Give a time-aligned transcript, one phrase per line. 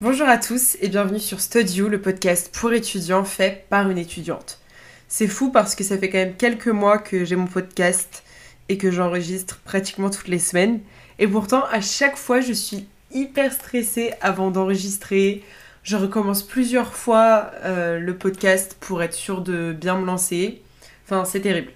[0.00, 4.60] Bonjour à tous et bienvenue sur Studio, le podcast pour étudiants fait par une étudiante.
[5.08, 8.22] C'est fou parce que ça fait quand même quelques mois que j'ai mon podcast
[8.68, 10.80] et que j'enregistre pratiquement toutes les semaines.
[11.18, 15.42] Et pourtant, à chaque fois, je suis hyper stressée avant d'enregistrer.
[15.82, 20.62] Je recommence plusieurs fois euh, le podcast pour être sûre de bien me lancer.
[21.04, 21.72] Enfin, c'est terrible.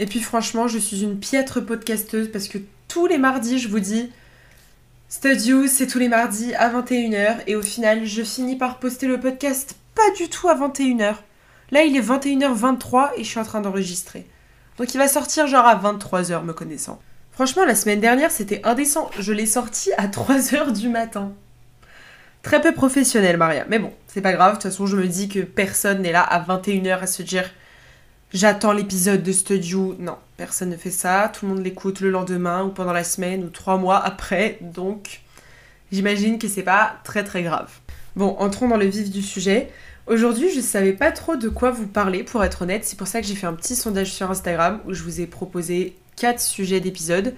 [0.00, 2.56] Et puis franchement, je suis une piètre podcasteuse parce que
[2.88, 4.10] tous les mardis, je vous dis,
[5.10, 7.36] Studio, c'est tous les mardis à 21h.
[7.46, 11.16] Et au final, je finis par poster le podcast pas du tout à 21h.
[11.70, 14.26] Là, il est 21h23 et je suis en train d'enregistrer.
[14.78, 16.98] Donc il va sortir genre à 23h, me connaissant.
[17.30, 19.10] Franchement, la semaine dernière, c'était indécent.
[19.18, 21.32] Je l'ai sorti à 3h du matin.
[22.42, 23.66] Très peu professionnel, Maria.
[23.68, 24.52] Mais bon, c'est pas grave.
[24.52, 27.50] De toute façon, je me dis que personne n'est là à 21h à se dire
[28.32, 29.96] j'attends l'épisode de Studio.
[29.98, 31.30] Non, personne ne fait ça.
[31.32, 34.58] Tout le monde l'écoute le lendemain ou pendant la semaine ou trois mois après.
[34.60, 35.20] Donc,
[35.92, 37.70] j'imagine que c'est pas très très grave.
[38.16, 39.70] Bon, entrons dans le vif du sujet.
[40.06, 42.84] Aujourd'hui, je savais pas trop de quoi vous parler pour être honnête.
[42.84, 45.26] C'est pour ça que j'ai fait un petit sondage sur Instagram où je vous ai
[45.26, 47.34] proposé quatre sujets d'épisode.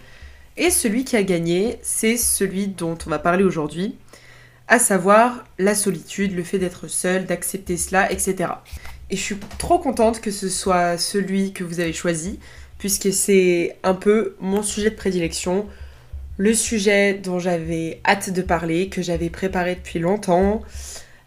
[0.56, 3.96] Et celui qui a gagné, c'est celui dont on va parler aujourd'hui,
[4.68, 8.50] à savoir la solitude, le fait d'être seul, d'accepter cela, etc.
[9.12, 12.38] Et je suis trop contente que ce soit celui que vous avez choisi,
[12.78, 15.66] puisque c'est un peu mon sujet de prédilection,
[16.38, 20.62] le sujet dont j'avais hâte de parler, que j'avais préparé depuis longtemps.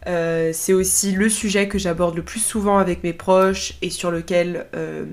[0.08, 4.10] Euh, c'est aussi le sujet que j'aborde le plus souvent avec mes proches et sur
[4.10, 5.06] lequel euh,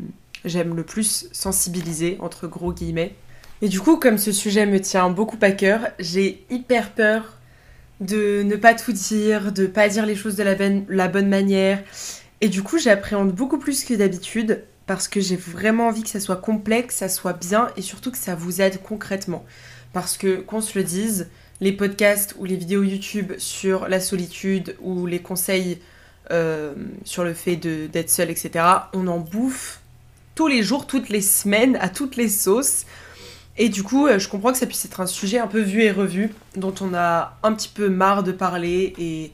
[0.46, 3.14] j'aime le plus sensibiliser, entre gros guillemets.
[3.60, 7.38] Et du coup, comme ce sujet me tient beaucoup à cœur, j'ai hyper peur
[8.00, 10.56] de ne pas tout dire, de pas dire les choses de la,
[10.88, 11.82] la bonne manière.
[12.42, 16.18] Et du coup, j'appréhende beaucoup plus que d'habitude parce que j'ai vraiment envie que ça
[16.18, 19.44] soit complexe, que ça soit bien et surtout que ça vous aide concrètement.
[19.92, 21.28] Parce que, qu'on se le dise,
[21.60, 25.78] les podcasts ou les vidéos YouTube sur la solitude ou les conseils
[26.32, 29.80] euh, sur le fait d'être seul, etc., on en bouffe
[30.34, 32.86] tous les jours, toutes les semaines, à toutes les sauces.
[33.56, 35.82] Et du coup, euh, je comprends que ça puisse être un sujet un peu vu
[35.82, 39.30] et revu, dont on a un petit peu marre de parler et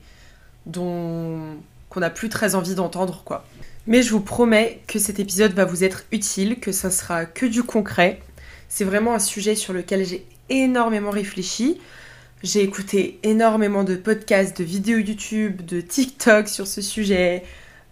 [0.67, 1.57] dont
[1.91, 3.44] qu'on n'a plus très envie d'entendre, quoi.
[3.87, 7.47] Mais je vous promets que cet épisode va vous être utile, que ça sera que
[7.47, 8.21] du concret.
[8.69, 11.81] C'est vraiment un sujet sur lequel j'ai énormément réfléchi.
[12.43, 17.44] J'ai écouté énormément de podcasts, de vidéos YouTube, de TikTok sur ce sujet.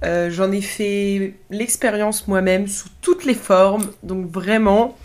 [0.05, 3.91] Euh, j'en ai fait l'expérience moi-même sous toutes les formes.
[4.03, 4.97] Donc vraiment,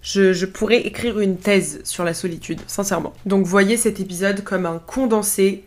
[0.00, 3.12] je, je, pourrais écrire une thèse sur la solitude, sincèrement.
[3.26, 5.64] Donc voyez cet épisode comme un condensé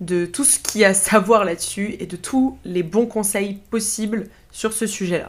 [0.00, 3.58] de tout ce qu'il y a à savoir là-dessus et de tous les bons conseils
[3.70, 5.28] possibles sur ce sujet-là.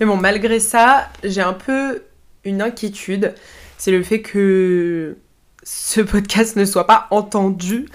[0.00, 2.02] Mais bon, malgré ça, j'ai un peu
[2.44, 3.34] une inquiétude.
[3.76, 5.16] C'est le fait que
[5.62, 7.88] ce podcast ne soit pas entendu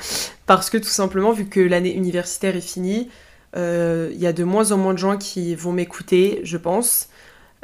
[0.46, 3.10] parce que tout simplement, vu que l'année universitaire est finie,
[3.56, 7.10] euh, il y a de moins en moins de gens qui vont m'écouter, je pense.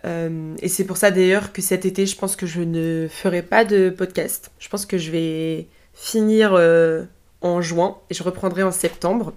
[0.06, 3.42] Euh, et c'est pour ça d'ailleurs que cet été, je pense que je ne ferai
[3.42, 4.52] pas de podcast.
[4.60, 7.04] Je pense que je vais finir euh,
[7.42, 9.34] en juin et je reprendrai en septembre.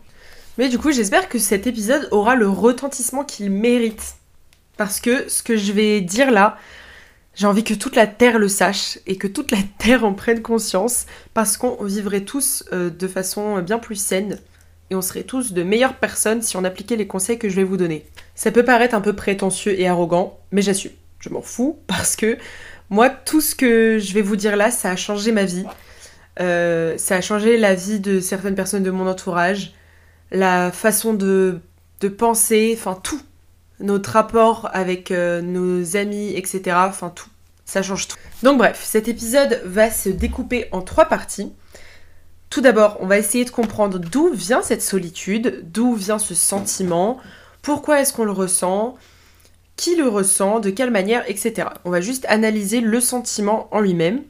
[0.58, 4.16] Mais du coup, j'espère que cet épisode aura le retentissement qu'il mérite.
[4.76, 6.58] Parce que ce que je vais dire là,
[7.34, 10.42] j'ai envie que toute la Terre le sache et que toute la Terre en prenne
[10.42, 14.38] conscience parce qu'on vivrait tous euh, de façon bien plus saine
[14.90, 17.64] et on serait tous de meilleures personnes si on appliquait les conseils que je vais
[17.64, 18.04] vous donner.
[18.34, 20.92] Ça peut paraître un peu prétentieux et arrogant, mais j'assume.
[21.18, 22.36] Je m'en fous parce que
[22.90, 25.64] moi, tout ce que je vais vous dire là, ça a changé ma vie.
[26.40, 29.74] Euh, ça a changé la vie de certaines personnes de mon entourage,
[30.30, 31.60] la façon de,
[32.00, 33.20] de penser, enfin tout.
[33.80, 36.76] Notre rapport avec euh, nos amis, etc.
[36.88, 37.28] Enfin tout.
[37.64, 38.16] Ça change tout.
[38.42, 41.52] Donc bref, cet épisode va se découper en trois parties.
[42.50, 47.18] Tout d'abord, on va essayer de comprendre d'où vient cette solitude, d'où vient ce sentiment,
[47.62, 48.96] pourquoi est-ce qu'on le ressent,
[49.76, 51.68] qui le ressent, de quelle manière, etc.
[51.84, 54.22] On va juste analyser le sentiment en lui-même.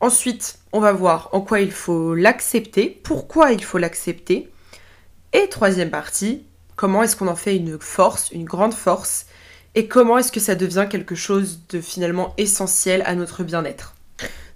[0.00, 4.50] Ensuite, on va voir en quoi il faut l'accepter, pourquoi il faut l'accepter.
[5.32, 6.42] Et troisième partie,
[6.74, 9.26] comment est-ce qu'on en fait une force, une grande force,
[9.76, 13.94] et comment est-ce que ça devient quelque chose de finalement essentiel à notre bien-être.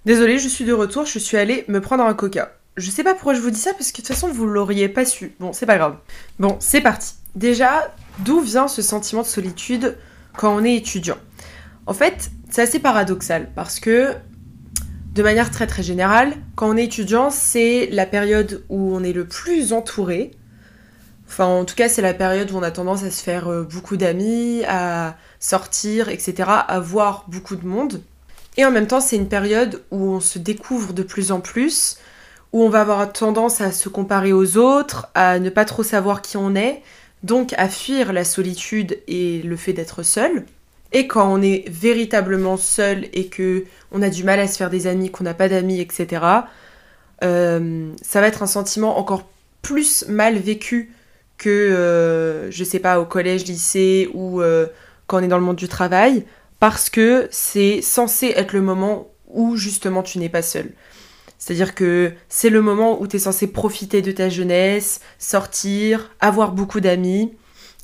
[0.03, 2.51] Désolée, je suis de retour, je suis allée me prendre un coca.
[2.75, 4.89] Je sais pas pourquoi je vous dis ça, parce que de toute façon, vous l'auriez
[4.89, 5.33] pas su.
[5.39, 5.95] Bon, c'est pas grave.
[6.37, 7.13] Bon, c'est parti.
[7.35, 9.97] Déjà, d'où vient ce sentiment de solitude
[10.35, 11.17] quand on est étudiant?
[11.85, 14.15] En fait, c'est assez paradoxal, parce que
[15.13, 19.13] de manière très très générale, quand on est étudiant, c'est la période où on est
[19.13, 20.31] le plus entouré,
[21.29, 23.61] Enfin, en tout cas, c'est la période où on a tendance à se faire euh,
[23.61, 28.01] beaucoup d'amis, à sortir, etc., à voir beaucoup de monde.
[28.57, 31.97] Et en même temps, c'est une période où on se découvre de plus en plus,
[32.51, 36.23] où on va avoir tendance à se comparer aux autres, à ne pas trop savoir
[36.23, 36.81] qui on est,
[37.21, 40.45] donc à fuir la solitude et le fait d'être seul.
[40.91, 44.69] Et quand on est véritablement seul et que on a du mal à se faire
[44.69, 46.25] des amis, qu'on n'a pas d'amis, etc.,
[47.23, 49.27] euh, ça va être un sentiment encore
[49.61, 50.93] plus mal vécu
[51.37, 54.67] que, euh, je sais pas, au collège, lycée ou euh,
[55.07, 56.25] quand on est dans le monde du travail,
[56.59, 60.71] parce que c'est censé être le moment où justement tu n'es pas seul.
[61.37, 66.51] C'est-à-dire que c'est le moment où tu es censé profiter de ta jeunesse, sortir, avoir
[66.51, 67.33] beaucoup d'amis.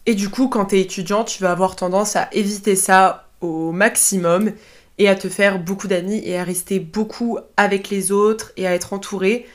[0.06, 3.72] Et du coup, quand tu es étudiant, tu vas avoir tendance à éviter ça au
[3.72, 4.52] maximum
[4.98, 8.74] et à te faire beaucoup d'amis et à rester beaucoup avec les autres et à
[8.74, 9.46] être entouré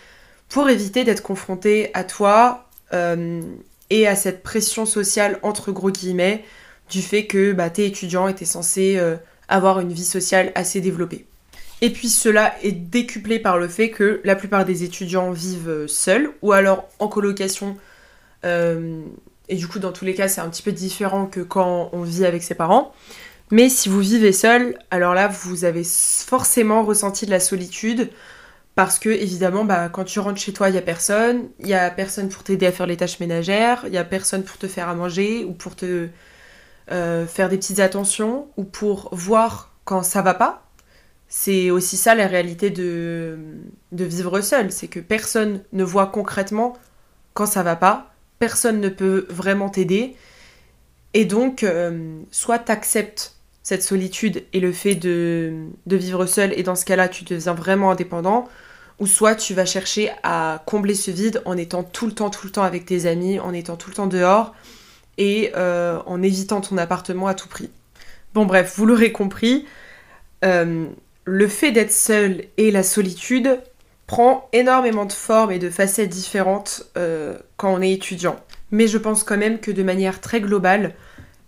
[0.49, 3.41] pour éviter d'être confronté à toi euh,
[3.89, 6.45] et à cette pression sociale entre gros guillemets
[6.91, 9.17] du fait que bah, t'es étudiant et t'es censé euh,
[9.49, 11.25] avoir une vie sociale assez développée.
[11.81, 15.87] Et puis cela est décuplé par le fait que la plupart des étudiants vivent euh,
[15.87, 17.77] seuls ou alors en colocation.
[19.51, 22.03] Et du coup, dans tous les cas, c'est un petit peu différent que quand on
[22.03, 22.93] vit avec ses parents.
[23.51, 28.11] Mais si vous vivez seul, alors là, vous avez forcément ressenti de la solitude.
[28.77, 31.75] Parce que évidemment, bah, quand tu rentres chez toi, il y a personne, il y
[31.75, 34.69] a personne pour t'aider à faire les tâches ménagères, il y a personne pour te
[34.69, 36.09] faire à manger ou pour te
[36.93, 40.63] euh, faire des petites attentions ou pour voir quand ça va pas.
[41.29, 43.39] C'est aussi ça la réalité de,
[43.91, 46.77] de vivre seul, c'est que personne ne voit concrètement
[47.35, 48.10] quand ça va pas,
[48.41, 50.17] personne ne peut vraiment t'aider,
[51.15, 55.55] et donc euh, soit t'acceptes cette solitude et le fait de,
[55.87, 58.49] vivre seul, et dans ce cas-là tu deviens vraiment indépendant,
[58.99, 62.47] ou soit tu vas chercher à combler ce vide en étant tout le temps, tout
[62.47, 64.55] le temps avec tes amis, en étant tout le temps dehors
[65.19, 67.71] et euh, en évitant ton appartement à tout prix.
[68.33, 69.67] Bon bref, vous l'aurez compris,
[70.45, 70.87] euh,
[71.25, 73.61] le fait d'être seul et la solitude
[74.11, 78.35] prend énormément de formes et de facettes différentes euh, quand on est étudiant.
[78.73, 80.97] Mais je pense quand même que de manière très globale,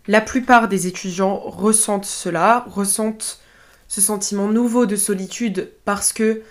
[0.07, 3.41] la plupart des étudiants ressentent cela, ressentent
[3.89, 6.43] ce sentiment nouveau de solitude parce que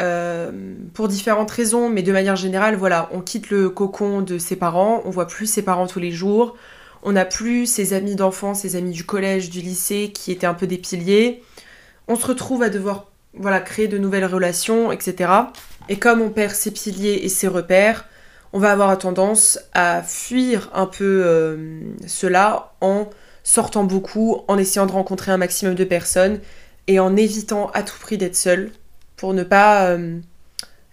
[0.00, 0.50] euh,
[0.94, 5.02] pour différentes raisons, mais de manière générale, voilà, on quitte le cocon de ses parents,
[5.04, 6.56] on voit plus ses parents tous les jours,
[7.02, 10.54] on n'a plus ses amis d'enfance, ses amis du collège, du lycée qui étaient un
[10.54, 11.42] peu des piliers.
[12.08, 15.30] On se retrouve à devoir voilà, créer de nouvelles relations, etc.
[15.88, 18.06] Et comme on perd ses piliers et ses repères,
[18.52, 23.10] on va avoir tendance à fuir un peu euh, cela en
[23.42, 26.40] sortant beaucoup, en essayant de rencontrer un maximum de personnes
[26.86, 28.70] et en évitant à tout prix d'être seul
[29.16, 30.18] pour ne pas euh,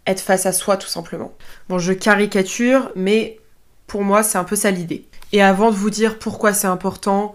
[0.07, 1.33] être face à soi tout simplement.
[1.69, 3.39] Bon, je caricature, mais
[3.87, 5.05] pour moi, c'est un peu ça l'idée.
[5.31, 7.33] Et avant de vous dire pourquoi c'est important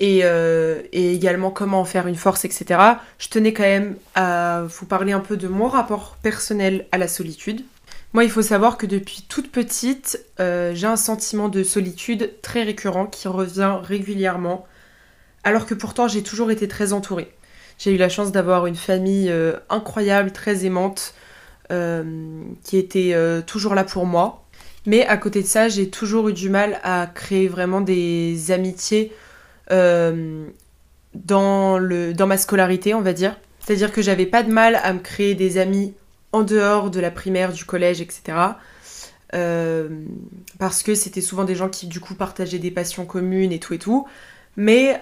[0.00, 2.80] et, euh, et, également comment en faire une force, etc.,
[3.18, 7.06] je tenais quand même à vous parler un peu de mon rapport personnel à la
[7.06, 7.62] solitude.
[8.14, 12.62] Moi, il faut savoir que depuis toute petite, euh, j'ai un sentiment de solitude très
[12.62, 14.66] récurrent qui revient régulièrement,
[15.44, 17.30] alors que pourtant j'ai toujours été très entourée.
[17.78, 21.14] J'ai eu la chance d'avoir une famille euh, incroyable, très aimante,
[22.64, 23.14] qui était
[23.46, 24.44] toujours là pour moi.
[24.86, 29.12] Mais à côté de ça, j'ai toujours eu du mal à créer vraiment des amitiés
[29.70, 33.36] dans, le, dans ma scolarité, on va dire.
[33.60, 35.94] C'est-à-dire que j'avais pas de mal à me créer des amis
[36.32, 38.36] en dehors de la primaire, du collège, etc.
[40.58, 43.74] parce que c'était souvent des gens qui du coup partageaient des passions communes et tout
[43.74, 44.06] et tout.
[44.56, 45.00] Mais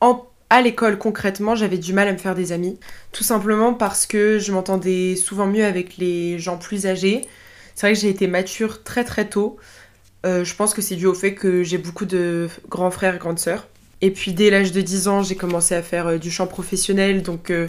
[0.00, 2.78] en à l'école concrètement, j'avais du mal à me faire des amis.
[3.12, 7.26] Tout simplement parce que je m'entendais souvent mieux avec les gens plus âgés.
[7.74, 9.56] C'est vrai que j'ai été mature très très tôt.
[10.24, 13.18] Euh, je pense que c'est dû au fait que j'ai beaucoup de grands frères et
[13.18, 13.66] grandes sœurs.
[14.00, 17.22] Et puis dès l'âge de 10 ans, j'ai commencé à faire euh, du chant professionnel.
[17.22, 17.68] Donc euh,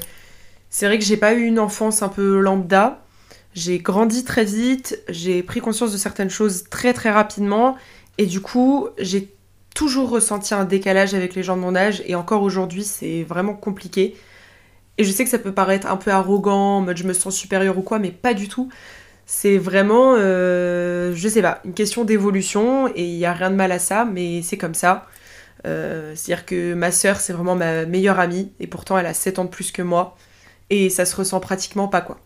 [0.69, 3.01] c'est vrai que j'ai pas eu une enfance un peu lambda.
[3.53, 7.77] J'ai grandi très vite, j'ai pris conscience de certaines choses très très rapidement.
[8.17, 9.33] Et du coup, j'ai
[9.73, 13.53] toujours ressenti un décalage avec les gens de mon âge et encore aujourd'hui c'est vraiment
[13.53, 14.15] compliqué.
[14.97, 17.35] Et je sais que ça peut paraître un peu arrogant, en mode je me sens
[17.35, 18.69] supérieur ou quoi, mais pas du tout.
[19.25, 23.55] C'est vraiment, euh, je sais pas, une question d'évolution et il n'y a rien de
[23.55, 25.07] mal à ça, mais c'est comme ça.
[25.65, 29.39] Euh, c'est-à-dire que ma sœur c'est vraiment ma meilleure amie et pourtant elle a 7
[29.39, 30.15] ans de plus que moi
[30.69, 32.19] et ça se ressent pratiquement pas quoi.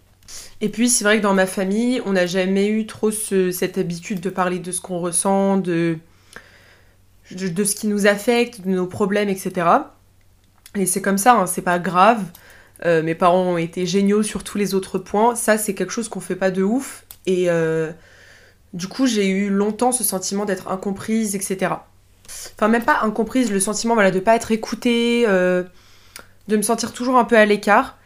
[0.62, 4.20] Et puis c'est vrai que dans ma famille on n'a jamais eu trop cette habitude
[4.20, 5.98] de parler de ce qu'on ressent, de
[7.32, 9.68] de, ce qui nous affecte, de nos problèmes, etc.
[10.76, 12.24] Et c'est comme ça, hein, c'est pas grave.
[12.86, 15.36] Euh, mes parents ont été géniaux sur tous les autres points.
[15.36, 17.06] Ça, c'est quelque chose qu'on fait pas de ouf.
[17.26, 17.92] Et euh,
[18.74, 21.74] Du coup, j'ai eu longtemps ce sentiment d'être incomprise, etc.
[22.56, 25.64] Enfin, même pas incomprise, le sentiment voilà, de pas être écoutée, euh,
[26.48, 27.98] de me sentir toujours un peu à l'écart.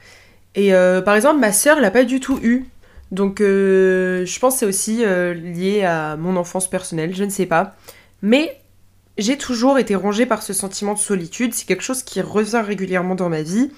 [0.55, 2.65] Et euh, par exemple, ma sœur l'a pas du tout eu.
[3.11, 7.45] Donc, euh, je pense que c'est aussi lié à mon enfance personnelle, je ne sais
[7.45, 7.75] pas.
[8.21, 8.59] Mais
[9.17, 11.53] j'ai toujours été rongée par ce sentiment de solitude.
[11.53, 13.71] C'est quelque chose qui revient régulièrement dans ma vie.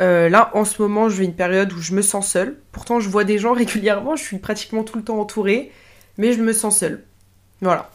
[0.00, 2.56] là, en ce moment, je vis une période où je me sens seule.
[2.72, 5.72] Pourtant, je vois des gens régulièrement, je suis pratiquement tout le temps entourée
[6.18, 7.04] mais je me sens seule.
[7.62, 7.90] Voilà.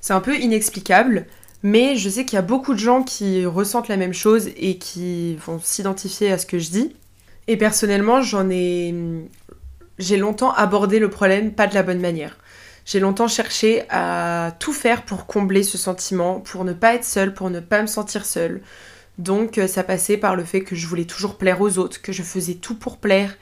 [0.00, 1.26] C'est un peu inexplicable,
[1.62, 4.78] mais je sais qu'il y a beaucoup de gens qui ressentent la même chose et
[4.78, 6.96] qui vont s'identifier à ce que je dis.
[7.46, 8.94] Et personnellement, j'en ai.
[9.98, 12.38] J'ai longtemps abordé le problème pas de la bonne manière.
[12.86, 17.34] J'ai longtemps cherché à tout faire pour combler ce sentiment, pour ne pas être seule,
[17.34, 18.62] pour ne pas me sentir seule.
[19.18, 22.12] Donc euh, ça passait par le fait que je voulais toujours plaire aux autres, que
[22.12, 23.36] je faisais tout pour plaire,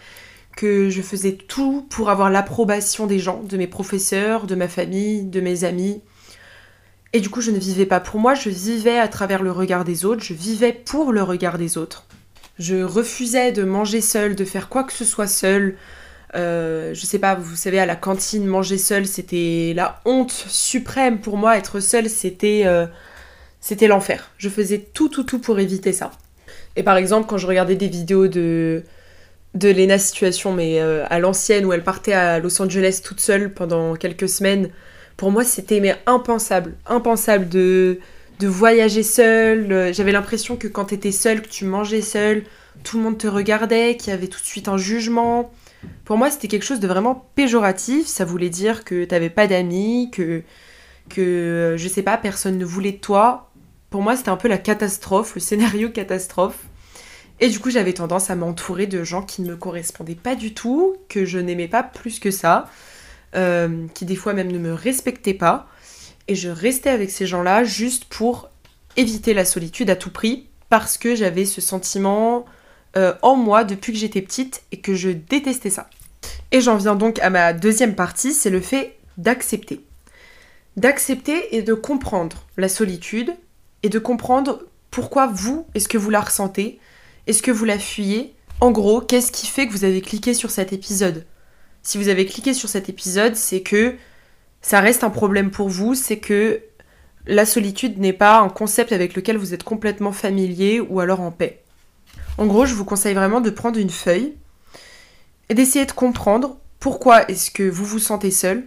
[0.56, 5.22] que je faisais tout pour avoir l'approbation des gens, de mes professeurs, de ma famille,
[5.24, 6.02] de mes amis.
[7.12, 9.84] Et du coup, je ne vivais pas pour moi, je vivais à travers le regard
[9.84, 12.04] des autres, je vivais pour le regard des autres.
[12.58, 15.76] Je refusais de manger seule, de faire quoi que ce soit seule.
[16.34, 21.20] Euh, je sais pas, vous savez, à la cantine, manger seule, c'était la honte suprême
[21.20, 21.56] pour moi.
[21.56, 22.86] Être seule, c'était euh,
[23.60, 24.30] c'était l'enfer.
[24.36, 26.10] Je faisais tout, tout, tout pour éviter ça.
[26.76, 28.82] Et par exemple, quand je regardais des vidéos de
[29.54, 33.52] de Lena Situation, mais euh, à l'ancienne, où elle partait à Los Angeles toute seule
[33.54, 34.70] pendant quelques semaines,
[35.18, 37.98] pour moi c'était impensable, impensable de,
[38.38, 39.92] de voyager seule.
[39.92, 42.44] J'avais l'impression que quand t'étais seule, que tu mangeais seule,
[42.84, 45.52] tout le monde te regardait, qu'il y avait tout de suite un jugement.
[46.04, 48.06] Pour moi, c'était quelque chose de vraiment péjoratif.
[48.06, 50.42] Ça voulait dire que t'avais pas d'amis, que,
[51.08, 53.50] que, je sais pas, personne ne voulait de toi.
[53.90, 56.66] Pour moi, c'était un peu la catastrophe, le scénario catastrophe.
[57.40, 60.54] Et du coup, j'avais tendance à m'entourer de gens qui ne me correspondaient pas du
[60.54, 62.68] tout, que je n'aimais pas plus que ça,
[63.34, 65.68] euh, qui des fois même ne me respectaient pas.
[66.28, 68.50] Et je restais avec ces gens-là juste pour
[68.96, 72.44] éviter la solitude à tout prix, parce que j'avais ce sentiment
[72.96, 75.88] euh, en moi depuis que j'étais petite et que je détestais ça.
[76.50, 79.84] Et j'en viens donc à ma deuxième partie, c'est le fait d'accepter.
[80.76, 83.34] D'accepter et de comprendre la solitude
[83.82, 86.78] et de comprendre pourquoi vous, est-ce que vous la ressentez,
[87.26, 88.34] est-ce que vous la fuyez?
[88.60, 91.24] En gros, qu'est-ce qui fait que vous avez cliqué sur cet épisode?
[91.82, 93.94] Si vous avez cliqué sur cet épisode, c'est que
[94.60, 96.60] ça reste un problème pour vous, c'est que
[97.26, 101.30] la solitude n'est pas un concept avec lequel vous êtes complètement familier ou alors en
[101.30, 101.62] paix.
[102.38, 104.34] En gros, je vous conseille vraiment de prendre une feuille
[105.48, 108.64] et d'essayer de comprendre pourquoi est-ce que vous vous sentez seul,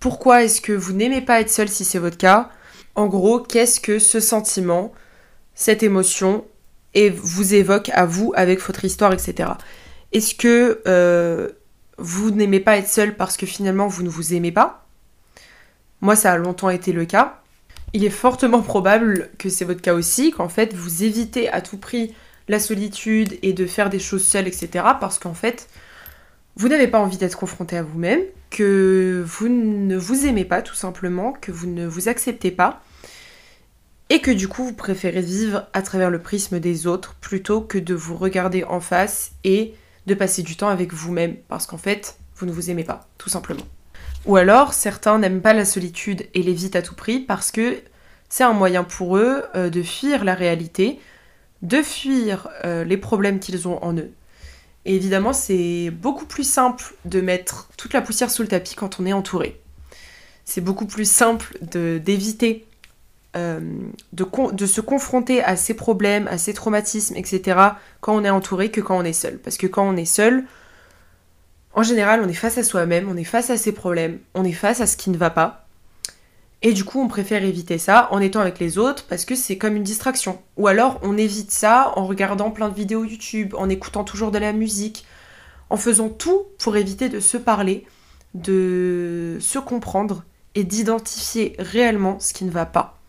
[0.00, 2.50] pourquoi est-ce que vous n'aimez pas être seul si c'est votre cas.
[2.94, 4.92] En gros, qu'est-ce que ce sentiment,
[5.54, 6.44] cette émotion
[7.14, 9.50] vous évoque à vous avec votre histoire, etc.
[10.12, 11.48] Est-ce que euh,
[11.98, 14.86] vous n'aimez pas être seul parce que finalement vous ne vous aimez pas
[16.00, 17.40] Moi, ça a longtemps été le cas.
[17.92, 21.76] Il est fortement probable que c'est votre cas aussi, qu'en fait vous évitez à tout
[21.76, 22.14] prix
[22.48, 24.84] la solitude et de faire des choses seules, etc.
[25.00, 25.68] Parce qu'en fait,
[26.56, 28.20] vous n'avez pas envie d'être confronté à vous-même,
[28.50, 32.82] que vous ne vous aimez pas tout simplement, que vous ne vous acceptez pas
[34.10, 37.78] et que du coup vous préférez vivre à travers le prisme des autres plutôt que
[37.78, 39.74] de vous regarder en face et
[40.06, 43.28] de passer du temps avec vous-même parce qu'en fait vous ne vous aimez pas, tout
[43.28, 43.64] simplement.
[44.26, 47.80] Ou alors certains n'aiment pas la solitude et l'évitent à tout prix parce que
[48.28, 51.00] c'est un moyen pour eux euh, de fuir la réalité,
[51.62, 54.10] de fuir euh, les problèmes qu'ils ont en eux.
[54.84, 59.06] Évidemment, c'est beaucoup plus simple de mettre toute la poussière sous le tapis quand on
[59.06, 59.60] est entouré.
[60.44, 62.66] C'est beaucoup plus simple d'éviter
[63.36, 63.60] euh,
[64.12, 67.58] de, de, se confronter à ses problèmes, à ses traumatismes, etc.,
[68.00, 69.38] quand on est entouré que quand on est seul.
[69.38, 70.44] Parce que quand on est seul,
[71.74, 74.52] en général, on est face à soi-même, on est face à ses problèmes, on est
[74.52, 75.66] face à ce qui ne va pas.
[76.60, 79.58] Et du coup, on préfère éviter ça en étant avec les autres parce que c'est
[79.58, 80.40] comme une distraction.
[80.56, 84.38] Ou alors, on évite ça en regardant plein de vidéos YouTube, en écoutant toujours de
[84.38, 85.04] la musique,
[85.70, 87.84] en faisant tout pour éviter de se parler,
[88.34, 90.22] de se comprendre
[90.54, 93.01] et d'identifier réellement ce qui ne va pas.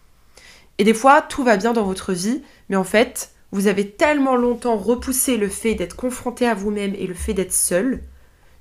[0.78, 4.36] Et des fois, tout va bien dans votre vie, mais en fait, vous avez tellement
[4.36, 8.02] longtemps repoussé le fait d'être confronté à vous-même et le fait d'être seul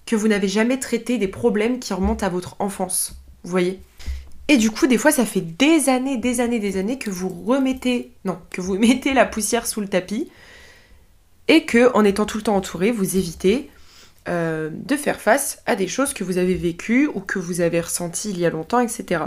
[0.04, 3.16] que vous n'avez jamais traité des problèmes qui remontent à votre enfance.
[3.44, 3.80] Vous voyez?
[4.48, 7.28] Et du coup, des fois, ça fait des années, des années, des années que vous
[7.28, 10.30] remettez, non, que vous mettez la poussière sous le tapis
[11.48, 13.70] et que, en étant tout le temps entouré, vous évitez
[14.28, 17.80] euh, de faire face à des choses que vous avez vécues ou que vous avez
[17.80, 19.22] ressenties il y a longtemps, etc.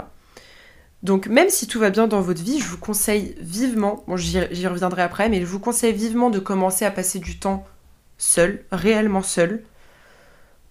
[1.06, 4.66] Donc même si tout va bien dans votre vie, je vous conseille vivement, bon j'y
[4.66, 7.64] reviendrai après, mais je vous conseille vivement de commencer à passer du temps
[8.18, 9.62] seul, réellement seul,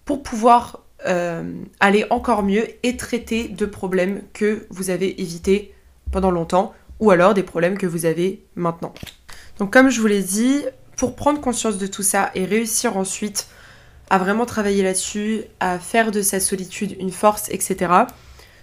[0.04, 5.72] pour pouvoir euh, aller encore mieux et traiter de problèmes que vous avez évités
[6.12, 8.92] pendant longtemps ou alors des problèmes que vous avez maintenant.
[9.58, 10.66] Donc comme je vous l'ai dit,
[10.98, 13.46] pour prendre conscience de tout ça et réussir ensuite
[14.10, 18.04] à vraiment travailler là-dessus, à faire de sa solitude une force, etc.,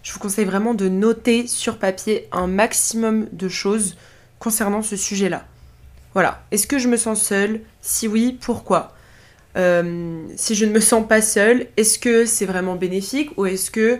[0.03, 3.95] je vous conseille vraiment de noter sur papier un maximum de choses
[4.37, 5.45] concernant ce sujet-là.
[6.13, 6.43] Voilà.
[6.51, 7.61] Est-ce que je me sens seule?
[7.81, 8.93] Si oui, pourquoi?
[9.55, 13.71] Euh, Si je ne me sens pas seule, est-ce que c'est vraiment bénéfique ou est-ce
[13.71, 13.99] que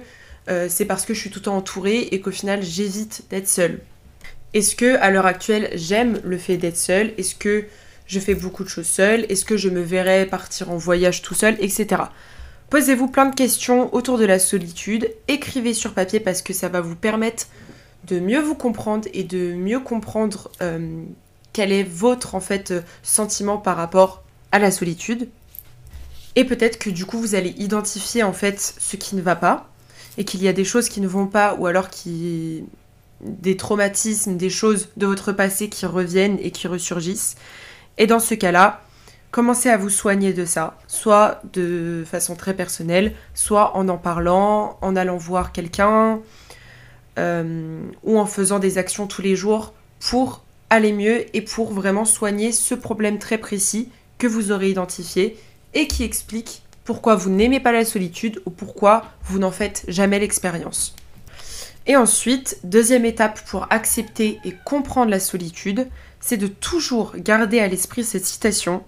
[0.50, 3.48] euh, c'est parce que je suis tout le temps entourée et qu'au final j'évite d'être
[3.48, 3.80] seule?
[4.54, 7.14] Est-ce que à l'heure actuelle j'aime le fait d'être seule?
[7.18, 7.66] Est-ce que
[8.06, 9.26] je fais beaucoup de choses seule?
[9.30, 11.88] Est-ce que je me verrais partir en voyage tout seul Etc.
[12.74, 16.82] Posez-vous plein de questions autour de la solitude, écrivez sur papier parce que ça va
[16.82, 17.46] vous permettre
[18.08, 21.04] de mieux vous comprendre et de mieux comprendre euh,
[21.54, 25.30] quel est votre en fait euh, sentiment par rapport à la solitude.
[26.36, 29.70] Et peut-être que du coup vous allez identifier en fait ce qui ne va pas
[30.18, 32.64] et qu'il y a des choses qui ne vont pas ou alors qui
[33.22, 37.36] des traumatismes, des choses de votre passé qui reviennent et qui ressurgissent.
[38.00, 38.83] Et dans ce cas-là,
[39.34, 44.78] commencez à vous soigner de ça, soit de façon très personnelle, soit en en parlant,
[44.82, 46.22] en allant voir quelqu'un,
[47.18, 52.06] euh, ou en faisant des actions tous les jours pour aller mieux et pour vraiment
[52.06, 55.36] soigner ce problème très précis que vous aurez identifié
[55.74, 60.20] et qui explique pourquoi vous n'aimez pas la solitude ou pourquoi vous n'en faites jamais
[60.20, 60.96] l'expérience.
[61.88, 65.88] Et ensuite, deuxième étape pour accepter et comprendre la solitude,
[66.20, 68.84] c'est de toujours garder à l'esprit cette citation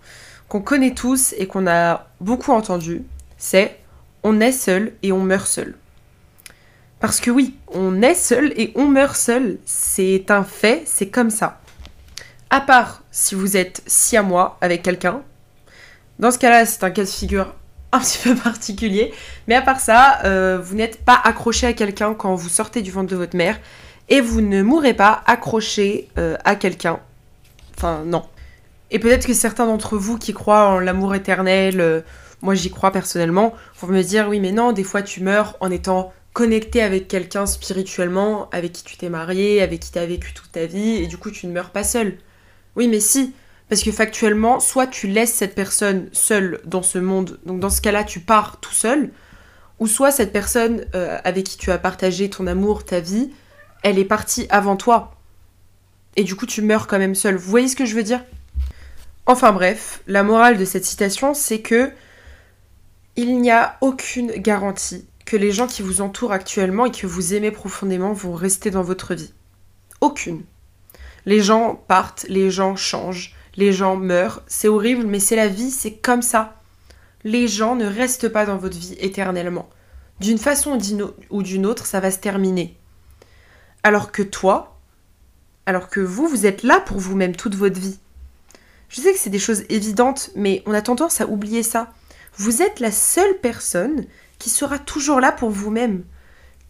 [0.48, 3.04] qu'on connaît tous et qu'on a beaucoup entendue,
[3.38, 3.80] c'est
[4.24, 5.75] on est seul et on meurt seul.
[7.00, 11.30] Parce que oui, on est seul et on meurt seul, c'est un fait, c'est comme
[11.30, 11.60] ça.
[12.50, 15.22] À part si vous êtes si à avec quelqu'un,
[16.20, 17.54] dans ce cas-là, c'est un cas de figure
[17.92, 19.14] un petit peu particulier.
[19.48, 22.92] Mais à part ça, euh, vous n'êtes pas accroché à quelqu'un quand vous sortez du
[22.92, 23.60] ventre de votre mère.
[24.08, 27.00] Et vous ne mourrez pas accroché euh, à quelqu'un.
[27.75, 28.24] Enfin, non.
[28.96, 32.00] Et peut-être que certains d'entre vous qui croient en l'amour éternel, euh,
[32.42, 35.70] moi j'y crois personnellement, vont me dire oui mais non, des fois tu meurs en
[35.70, 40.34] étant connecté avec quelqu'un spirituellement, avec qui tu t'es marié, avec qui tu as vécu
[40.34, 42.18] toute ta vie, et du coup tu ne meurs pas seul.
[42.77, 43.34] Oui mais si,
[43.68, 47.81] parce que factuellement, soit tu laisses cette personne seule dans ce monde, donc dans ce
[47.81, 49.12] cas-là, tu pars tout seul,
[49.79, 53.34] ou soit cette personne euh, avec qui tu as partagé ton amour, ta vie,
[53.84, 55.18] elle est partie avant toi.
[56.16, 57.36] Et du coup, tu meurs quand même seul.
[57.36, 58.24] Vous voyez ce que je veux dire?
[59.27, 61.92] Enfin bref, la morale de cette citation, c'est que
[63.16, 67.33] il n'y a aucune garantie que les gens qui vous entourent actuellement et que vous
[67.33, 69.33] aimez profondément vont rester dans votre vie.
[70.01, 70.44] Aucune.
[71.25, 75.72] Les gens partent, les gens changent, les gens meurent, c'est horrible, mais c'est la vie,
[75.72, 76.61] c'est comme ça.
[77.24, 79.68] Les gens ne restent pas dans votre vie éternellement.
[80.20, 80.77] D'une façon
[81.31, 82.77] ou d'une autre, ça va se terminer.
[83.81, 84.77] Alors que toi,
[85.66, 87.98] alors que vous, vous êtes là pour vous-même toute votre vie.
[88.96, 91.92] Je sais que c'est des choses évidentes, mais on a tendance à oublier ça.
[92.38, 94.05] Vous êtes la seule personne
[94.40, 96.05] qui sera toujours là pour vous-même,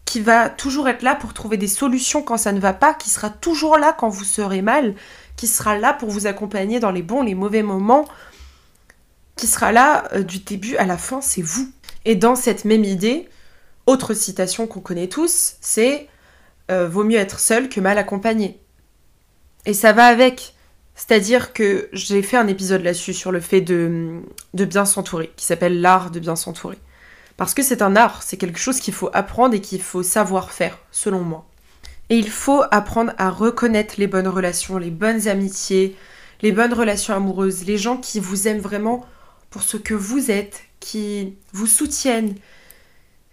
[0.04, 3.10] qui va toujours être là pour trouver des solutions quand ça ne va pas, qui
[3.10, 4.96] sera toujours là quand vous serez mal,
[5.36, 8.06] qui sera là pour vous accompagner dans les bons, les mauvais moments,
[9.36, 11.70] qui sera là euh, du début à la fin, c'est vous.
[12.04, 13.28] Et dans cette même idée,
[13.86, 16.08] autre citation qu'on connaît tous, c'est
[16.72, 18.58] euh, Vaut mieux être seul que mal accompagné.
[19.64, 20.55] Et ça va avec.
[20.96, 24.22] C'est-à-dire que j'ai fait un épisode là-dessus sur le fait de,
[24.54, 26.78] bien s'entourer, qui s'appelle l'art de bien s'entourer.
[27.36, 30.50] Parce que c'est un art, c'est quelque chose qu'il faut apprendre et qu'il faut savoir
[30.52, 31.46] faire, selon moi.
[32.08, 35.94] Et il faut apprendre à reconnaître les bonnes relations, les bonnes amitiés,
[36.40, 39.04] les bonnes relations amoureuses, les gens qui vous aiment vraiment
[39.50, 42.36] pour ce que vous êtes, qui vous soutiennent,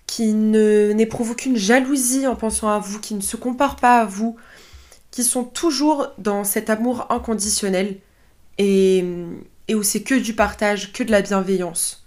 [0.06, 4.36] qui n'éprouvent aucune jalousie en pensant à vous, qui ne se comparent pas à vous,
[5.14, 7.98] qui sont toujours dans cet amour inconditionnel
[8.58, 9.06] et,
[9.72, 12.04] où c'est que du partage, que de la bienveillance.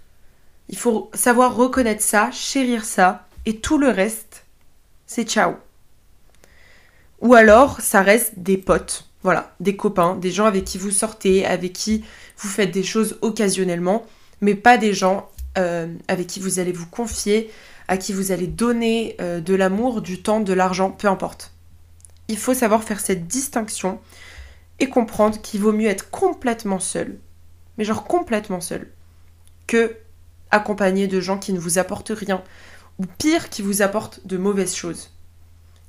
[0.67, 4.43] Il faut savoir reconnaître ça, chérir ça, et tout le reste,
[5.05, 5.53] c'est ciao.
[7.21, 11.45] Ou alors, ça reste des potes, voilà, des copains, des gens avec qui vous sortez,
[11.45, 12.03] avec qui
[12.37, 14.05] vous faites des choses occasionnellement,
[14.41, 17.51] mais pas des gens euh, avec qui vous allez vous confier,
[17.87, 21.53] à qui vous allez donner euh, de l'amour, du temps, de l'argent, peu importe.
[22.27, 23.99] Il faut savoir faire cette distinction
[24.79, 27.17] et comprendre qu'il vaut mieux être complètement seul,
[27.77, 28.91] mais genre complètement seul,
[29.65, 29.95] que
[30.51, 32.43] accompagné de gens qui ne vous apportent rien,
[32.99, 35.11] ou pire, qui vous apportent de mauvaises choses.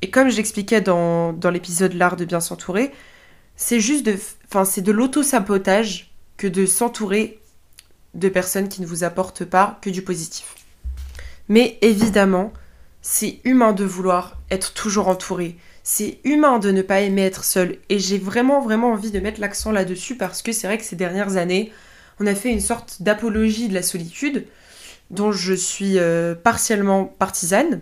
[0.03, 2.93] Et comme j'expliquais dans, dans l'épisode L'art de bien s'entourer,
[3.57, 7.41] c'est juste de, enfin, c'est de l'auto-sabotage que de s'entourer
[8.15, 10.55] de personnes qui ne vous apportent pas que du positif.
[11.49, 12.53] Mais évidemment,
[13.03, 15.57] c'est humain de vouloir être toujours entouré.
[15.91, 17.77] C'est humain de ne pas aimer être seul.
[17.89, 20.97] Et j'ai vraiment, vraiment envie de mettre l'accent là-dessus parce que c'est vrai que ces
[20.97, 21.73] dernières années,
[22.21, 24.45] on a fait une sorte d'apologie de la solitude
[25.09, 27.81] dont je suis euh, partiellement partisane.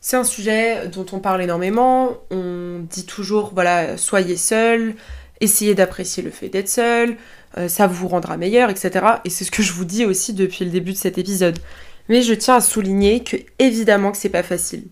[0.00, 2.16] C'est un sujet dont on parle énormément.
[2.32, 4.96] On dit toujours, voilà, soyez seul,
[5.40, 7.16] essayez d'apprécier le fait d'être seul,
[7.58, 9.06] euh, ça vous rendra meilleur, etc.
[9.24, 11.60] Et c'est ce que je vous dis aussi depuis le début de cet épisode.
[12.08, 14.88] Mais je tiens à souligner que évidemment que c'est pas facile.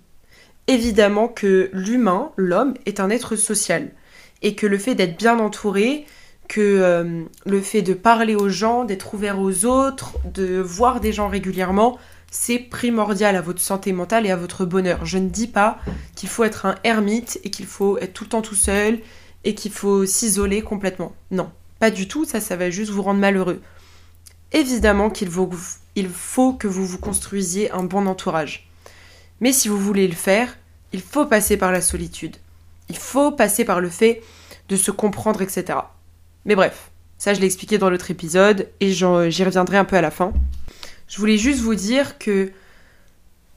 [0.66, 3.90] Évidemment que l'humain, l'homme, est un être social.
[4.42, 6.06] Et que le fait d'être bien entouré,
[6.48, 11.12] que euh, le fait de parler aux gens, d'être ouvert aux autres, de voir des
[11.12, 11.98] gens régulièrement,
[12.30, 15.04] c'est primordial à votre santé mentale et à votre bonheur.
[15.04, 15.78] Je ne dis pas
[16.16, 18.98] qu'il faut être un ermite et qu'il faut être tout le temps tout seul
[19.44, 21.14] et qu'il faut s'isoler complètement.
[21.30, 23.60] Non, pas du tout, ça, ça va juste vous rendre malheureux.
[24.52, 25.50] Évidemment qu'il faut,
[25.94, 28.68] il faut que vous vous construisiez un bon entourage.
[29.40, 30.56] Mais si vous voulez le faire,
[30.92, 32.36] il faut passer par la solitude.
[32.88, 34.22] Il faut passer par le fait
[34.68, 35.78] de se comprendre, etc.
[36.44, 40.00] Mais bref, ça je l'ai expliqué dans l'autre épisode et j'y reviendrai un peu à
[40.00, 40.32] la fin.
[41.08, 42.52] Je voulais juste vous dire que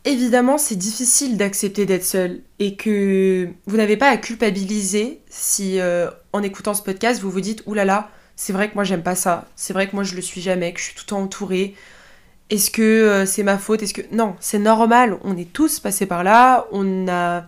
[0.05, 6.09] évidemment c'est difficile d'accepter d'être seul et que vous n'avez pas à culpabiliser si euh,
[6.33, 9.47] en écoutant ce podcast vous vous dites oulala c'est vrai que moi j'aime pas ça,
[9.55, 11.73] c'est vrai que moi je le suis jamais, que je suis tout le temps entourée.
[12.49, 13.83] Est-ce que euh, c'est ma faute?
[13.83, 17.45] Est-ce que non, c'est normal, on est tous passés par là, on a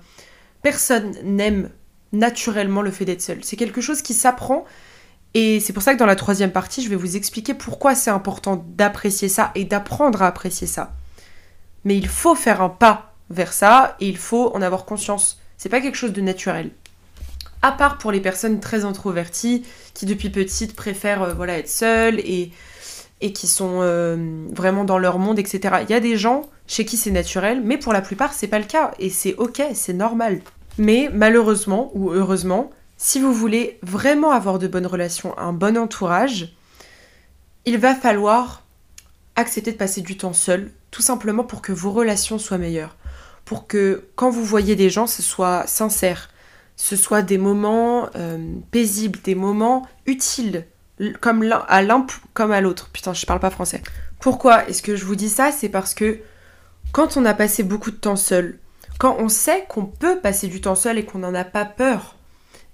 [0.62, 1.70] personne n'aime
[2.12, 3.40] naturellement le fait d'être seul.
[3.44, 4.66] C'est quelque chose qui s'apprend
[5.34, 8.10] et c'est pour ça que dans la troisième partie, je vais vous expliquer pourquoi c'est
[8.10, 10.94] important d'apprécier ça et d'apprendre à apprécier ça.
[11.86, 15.40] Mais il faut faire un pas vers ça et il faut en avoir conscience.
[15.58, 16.72] C'est pas quelque chose de naturel.
[17.62, 22.20] À part pour les personnes très introverties qui depuis petite préfèrent euh, voilà être seules
[22.22, 22.52] et,
[23.22, 25.78] et qui sont euh, vraiment dans leur monde, etc.
[25.84, 28.60] Il y a des gens chez qui c'est naturel, mais pour la plupart c'est pas
[28.60, 30.42] le cas et c'est ok, c'est normal.
[30.78, 36.54] Mais malheureusement ou heureusement, si vous voulez vraiment avoir de bonnes relations, un bon entourage,
[37.66, 38.64] il va falloir
[39.36, 42.96] accepter de passer du temps seul, tout simplement pour que vos relations soient meilleures.
[43.46, 46.30] Pour que quand vous voyez des gens, ce soit sincère,
[46.76, 48.38] ce soit des moments euh,
[48.72, 50.66] paisibles, des moments utiles,
[51.22, 52.90] comme l'un à l'un comme à l'autre.
[52.92, 53.82] Putain, je parle pas français.
[54.20, 55.52] Pourquoi est-ce que je vous dis ça?
[55.52, 56.20] C'est parce que
[56.92, 58.60] quand on a passé beaucoup de temps seul,
[58.98, 62.16] quand on sait qu'on peut passer du temps seul et qu'on n'en a pas peur,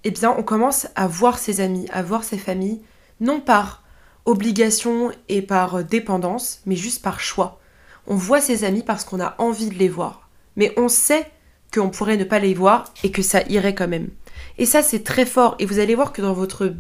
[0.04, 2.82] eh bien, on commence à voir ses amis, à voir ses familles,
[3.20, 3.84] non par
[4.26, 7.60] obligation et par dépendance, mais juste par choix.
[8.08, 10.30] On voit ses amis parce qu'on a envie de les voir.
[10.56, 11.26] Mais on sait
[11.74, 14.10] qu'on pourrait ne pas les voir et que ça irait quand même.
[14.58, 15.56] Et ça, c'est très fort.
[15.60, 16.74] Et vous allez voir que dans votre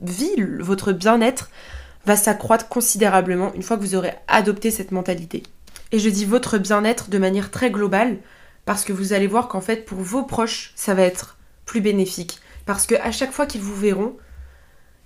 [0.00, 1.50] vie, votre bien-être
[2.06, 5.42] va s'accroître considérablement une fois que vous aurez adopté cette mentalité.
[5.92, 8.18] Et je dis votre bien-être de manière très globale
[8.64, 12.38] parce que vous allez voir qu'en fait, pour vos proches, ça va être plus bénéfique.
[12.66, 14.16] Parce qu'à chaque fois qu'ils vous verront,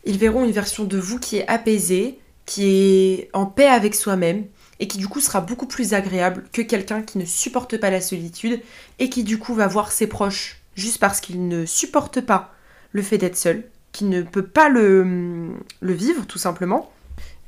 [0.04, 4.46] ils verront une version de vous qui est apaisée, qui est en paix avec soi-même,
[4.80, 8.00] et qui du coup sera beaucoup plus agréable que quelqu'un qui ne supporte pas la
[8.00, 8.60] solitude,
[8.98, 12.54] et qui du coup va voir ses proches juste parce qu'il ne supporte pas
[12.92, 13.64] le fait d'être seul,
[13.98, 16.92] qui ne peut pas le, vivre tout simplement,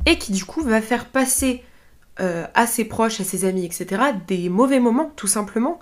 [0.05, 1.63] et qui du coup va faire passer
[2.19, 5.79] euh, à ses proches, à ses amis, etc., des mauvais moments tout simplement,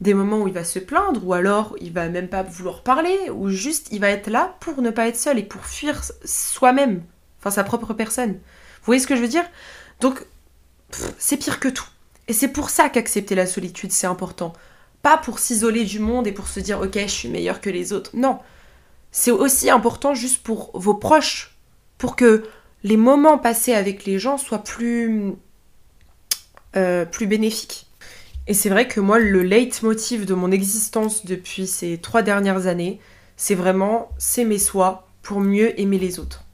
[0.00, 3.18] des moments où il va se plaindre, ou alors il va même pas vouloir parler,
[3.34, 7.02] ou juste il va être là pour ne pas être seul et pour fuir soi-même,
[7.40, 8.34] enfin sa propre personne.
[8.34, 9.44] Vous voyez ce que je veux dire?
[10.00, 10.24] Donc,
[11.18, 11.88] c'est pire que tout.
[12.28, 14.52] Et c'est pour ça qu'accepter la solitude, c'est important.
[15.02, 17.92] Pas pour s'isoler du monde et pour se dire, ok, je suis meilleur que les
[17.92, 18.12] autres.
[18.14, 18.38] Non.
[19.18, 21.56] C'est aussi important juste pour vos proches,
[21.96, 22.44] pour que
[22.82, 25.32] les moments passés avec les gens soient plus,
[26.76, 27.86] euh, plus bénéfiques.
[28.46, 33.00] Et c'est vrai que moi, le leitmotiv de mon existence depuis ces trois dernières années,
[33.38, 36.44] c'est vraiment s'aimer soi pour mieux aimer les autres.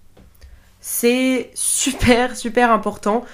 [0.80, 3.24] C'est super, super important.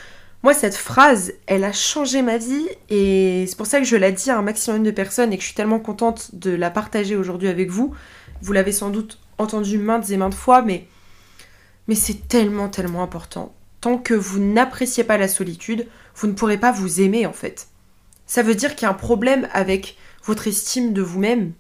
[0.42, 4.10] Moi, cette phrase, elle a changé ma vie et c'est pour ça que je la
[4.10, 7.14] dis à un maximum de personnes et que je suis tellement contente de la partager
[7.14, 7.94] aujourd'hui avec vous.
[8.42, 10.87] Vous l'avez sans doute entendu maintes et maintes fois, mais,
[11.87, 13.55] mais c'est tellement, tellement important.
[13.81, 17.68] Tant que vous n'appréciez pas la solitude, vous ne pourrez pas vous aimer en fait
[18.29, 21.55] ça veut dire qu'il y a un problème avec votre estime de vous-même.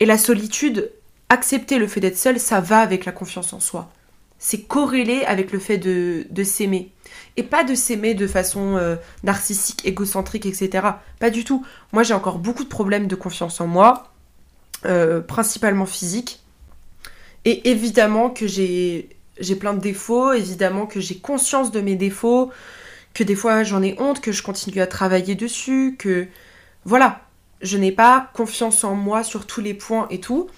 [0.00, 0.90] Et la solitude,
[1.30, 3.90] accepter le fait d'être seul, ça va avec la confiance en soi.
[4.40, 6.92] C'est corrélé avec le fait de, s'aimer.
[7.36, 10.86] Et pas de s'aimer de façon euh, narcissique, égocentrique, etc.
[11.20, 11.64] Pas du tout.
[11.92, 14.12] Moi, j'ai encore beaucoup de problèmes de confiance en moi,
[14.86, 16.40] euh, principalement physique.
[17.44, 19.08] Et évidemment que j'ai
[19.58, 22.50] plein de défauts, évidemment que j'ai conscience de mes défauts,
[23.14, 26.26] que des fois j'en ai honte, que je continue à travailler dessus, que
[26.84, 27.22] voilà,
[27.60, 30.48] je n'ai pas confiance en moi sur tous les points et tout,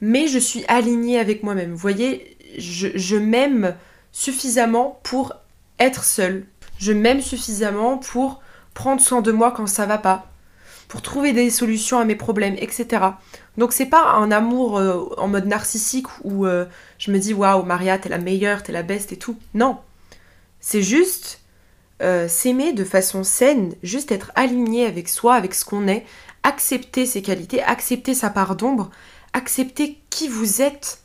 [0.00, 1.72] mais je suis alignée avec moi-même.
[1.72, 3.74] Vous voyez, je, je m'aime
[4.12, 5.32] suffisamment pour
[5.78, 6.46] être seule.
[6.78, 8.42] Je m'aime suffisamment pour
[8.74, 10.31] prendre soin de moi quand ça va pas,
[10.92, 13.02] pour trouver des solutions à mes problèmes, etc.
[13.56, 16.66] Donc c'est pas un amour euh, en mode narcissique où euh,
[16.98, 19.38] je me dis waouh Maria t'es la meilleure, t'es la best et tout.
[19.54, 19.78] Non,
[20.60, 21.40] c'est juste
[22.02, 26.04] euh, s'aimer de façon saine, juste être aligné avec soi, avec ce qu'on est,
[26.42, 28.90] accepter ses qualités, accepter sa part d'ombre,
[29.32, 30.98] accepter qui vous êtes,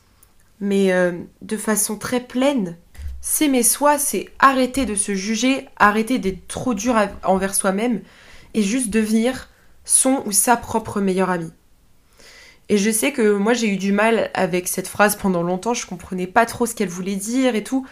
[0.60, 0.92] mais
[1.42, 2.76] de façon très pleine.
[3.22, 8.02] S'aimer soi, c'est arrêter de se juger, arrêter d'être trop dur envers soi-même
[8.54, 9.48] et juste devenir
[9.88, 11.54] son ou sa propre meilleure amie.
[12.70, 15.88] Et je sais que moi j'ai eu du mal avec cette phrase pendant longtemps, je
[15.88, 17.88] comprenais pas trop ce qu'elle voulait dire et tout.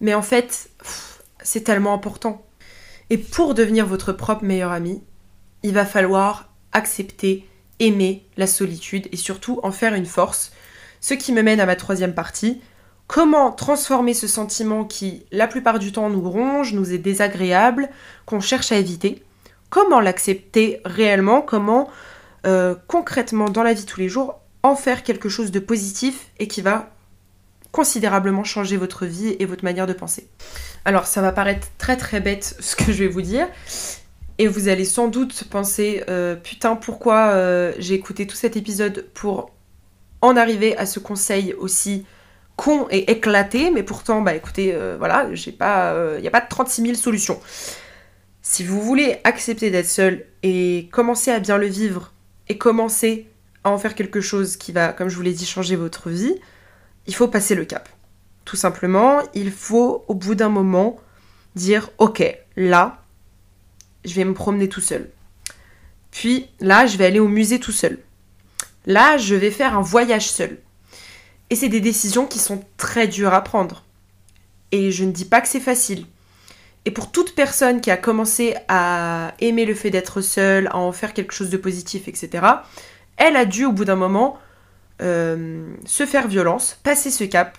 [0.00, 0.68] Mais en fait,
[1.42, 2.44] c'est tellement important.
[3.08, 5.02] Et pour devenir votre propre meilleur ami,
[5.62, 7.46] il va falloir accepter,
[7.78, 10.52] aimer la solitude et surtout en faire une force.
[11.00, 12.60] Ce qui me mène à ma troisième partie.
[13.06, 17.90] Comment transformer ce sentiment qui, la plupart du temps, nous ronge, nous est désagréable,
[18.26, 19.22] qu'on cherche à éviter?
[19.72, 21.88] Comment l'accepter réellement Comment
[22.44, 26.46] euh, concrètement dans la vie tous les jours en faire quelque chose de positif et
[26.46, 26.90] qui va
[27.70, 30.28] considérablement changer votre vie et votre manière de penser.
[30.84, 33.48] Alors ça va paraître très très bête ce que je vais vous dire
[34.36, 39.06] et vous allez sans doute penser euh, putain pourquoi euh, j'ai écouté tout cet épisode
[39.14, 39.52] pour
[40.20, 42.04] en arriver à ce conseil aussi
[42.56, 46.48] con et éclaté mais pourtant bah écoutez voilà j'ai pas il n'y a pas de
[46.50, 47.40] 36 000 solutions.
[48.44, 52.12] Si vous voulez accepter d'être seul et commencer à bien le vivre
[52.48, 53.28] et commencer
[53.62, 56.34] à en faire quelque chose qui va, comme je vous l'ai dit, changer votre vie,
[57.06, 57.88] il faut passer le cap.
[58.44, 60.98] Tout simplement, il faut au bout d'un moment
[61.54, 63.04] dire ok, là,
[64.04, 65.08] je vais me promener tout seul.
[66.10, 68.00] Puis là, je vais aller au musée tout seul.
[68.86, 70.58] Là, je vais faire un voyage seul.
[71.50, 73.84] Et c'est des décisions qui sont très dures à prendre.
[74.72, 76.06] Et je ne dis pas que c'est facile.
[76.84, 80.92] Et pour toute personne qui a commencé à aimer le fait d'être seule, à en
[80.92, 82.44] faire quelque chose de positif, etc.,
[83.16, 84.38] elle a dû au bout d'un moment
[85.00, 87.56] euh, se faire violence, passer ce cap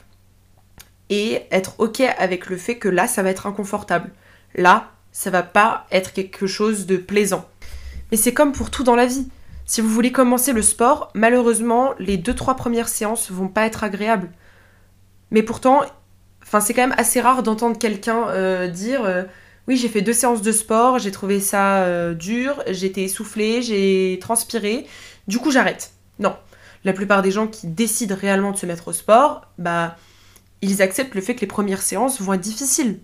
[1.09, 4.11] et être ok avec le fait que là, ça va être inconfortable.
[4.55, 7.47] Là, ça va pas être quelque chose de plaisant.
[8.11, 9.27] Mais c'est comme pour tout dans la vie.
[9.65, 13.83] Si vous voulez commencer le sport, malheureusement, les deux trois premières séances vont pas être
[13.83, 14.29] agréables.
[15.31, 15.81] Mais pourtant,
[16.53, 19.23] Enfin, c'est quand même assez rare d'entendre quelqu'un euh, dire euh,
[19.67, 24.19] Oui, j'ai fait deux séances de sport, j'ai trouvé ça euh, dur, j'étais essoufflée, j'ai
[24.21, 24.85] transpiré,
[25.27, 25.93] du coup j'arrête.
[26.19, 26.35] Non.
[26.83, 29.97] La plupart des gens qui décident réellement de se mettre au sport, bah,
[30.61, 32.99] ils acceptent le fait que les premières séances vont être difficiles.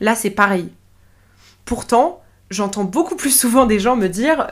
[0.00, 0.68] Là, c'est pareil.
[1.66, 4.48] Pourtant, j'entends beaucoup plus souvent des gens me dire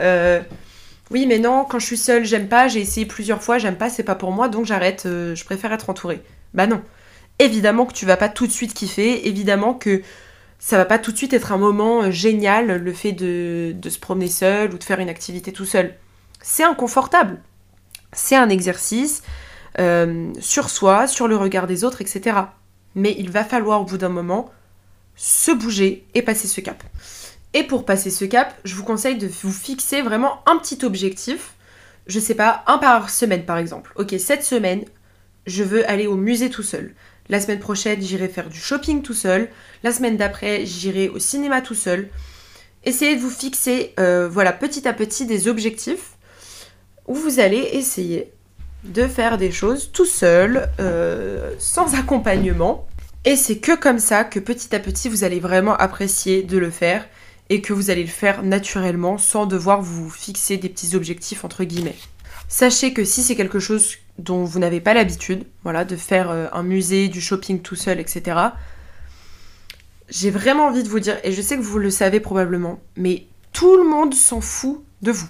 [1.11, 3.91] Oui, mais non, quand je suis seule, j'aime pas, j'ai essayé plusieurs fois, j'aime pas,
[3.91, 6.23] c'est pas pour moi, donc j'arrête, je préfère être entourée.
[6.55, 6.81] Bah non
[7.39, 10.03] évidemment que tu vas pas tout de suite kiffer, évidemment que
[10.59, 13.99] ça va pas tout de suite être un moment euh, génial le fait de, se
[13.99, 15.95] promener seul ou de faire une activité tout seul.
[16.43, 17.41] C'est inconfortable.
[18.13, 19.23] C'est un exercice
[19.79, 22.39] euh, sur soi, sur le regard des autres, etc.
[22.95, 24.51] Mais il va falloir au bout d'un moment
[25.15, 26.83] se bouger et passer ce cap.
[27.53, 31.55] Et pour passer ce cap, je vous conseille de vous fixer vraiment un petit objectif.
[32.07, 33.93] Je sais pas, un par semaine par exemple.
[33.97, 34.85] Ok, cette semaine,
[35.47, 36.95] je veux aller au musée tout seul.
[37.29, 39.49] La semaine prochaine, j'irai faire du shopping tout seul.
[39.83, 42.09] La semaine d'après, j'irai au cinéma tout seul.
[42.85, 46.13] Essayez de vous fixer, euh, voilà, petit à petit des objectifs
[47.07, 48.33] où vous allez essayer
[48.85, 52.87] de faire des choses tout seul, euh, sans accompagnement.
[53.25, 56.71] Et c'est que comme ça que petit à petit, vous allez vraiment apprécier de le
[56.71, 57.05] faire
[57.51, 61.65] et que vous allez le faire naturellement sans devoir vous fixer des petits objectifs entre
[61.65, 61.97] guillemets.
[62.49, 66.47] Sachez que si c'est quelque chose dont vous n'avez pas l'habitude, voilà, de faire euh,
[66.53, 68.39] un musée, du shopping tout seul, etc.
[70.09, 73.27] J'ai vraiment envie de vous dire, et je sais que vous le savez probablement, mais
[73.53, 75.29] tout le monde s'en fout de vous.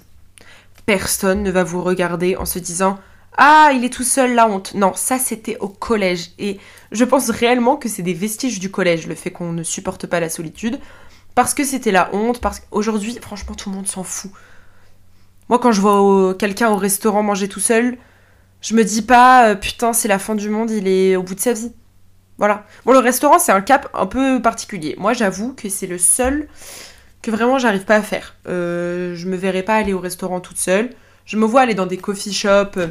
[0.85, 2.99] Personne ne va vous regarder en se disant
[3.37, 4.73] Ah, il est tout seul, la honte.
[4.73, 6.31] Non, ça c'était au collège.
[6.39, 6.59] Et
[6.91, 10.19] je pense réellement que c'est des vestiges du collège, le fait qu'on ne supporte pas
[10.19, 10.79] la solitude.
[11.37, 14.31] Parce que c'était la honte, parce qu'aujourd'hui, franchement, tout le monde s'en fout.
[15.49, 17.95] Moi, quand je vois quelqu'un au restaurant manger tout seul,
[18.61, 21.35] je me dis pas, euh, putain, c'est la fin du monde, il est au bout
[21.35, 21.71] de sa vie.
[22.39, 22.65] Voilà.
[22.85, 24.95] Bon, le restaurant, c'est un cap un peu particulier.
[24.97, 26.47] Moi, j'avoue que c'est le seul
[27.21, 28.33] que vraiment j'arrive pas à faire.
[28.47, 30.89] Euh, je me verrais pas aller au restaurant toute seule.
[31.27, 32.87] Je me vois aller dans des coffee shops, euh,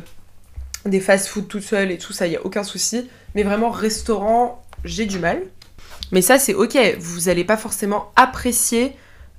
[0.84, 3.10] des fast-food toute seule et tout ça, y a aucun souci.
[3.34, 5.42] Mais vraiment, restaurant, j'ai du mal.
[6.12, 6.76] Mais ça, c'est ok.
[6.98, 8.96] Vous n'allez pas forcément apprécier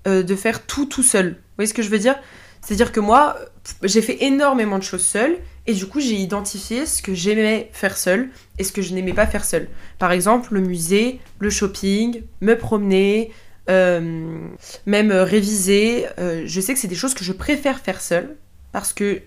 [0.08, 1.30] euh, de faire tout tout seul.
[1.30, 2.16] Vous voyez ce que je veux dire?
[2.62, 3.38] C'est-à-dire que moi,
[3.84, 7.98] j'ai fait énormément de choses seule et du coup, j'ai identifié ce que j'aimais faire
[7.98, 9.70] seul et ce que je n'aimais pas faire seul.
[10.00, 13.32] Par exemple, le musée, le shopping, me promener,
[13.70, 14.40] euh,
[14.86, 16.08] même réviser.
[16.20, 18.38] Euh, je sais que c'est des choses que je préfère faire seul
[18.72, 19.22] parce que,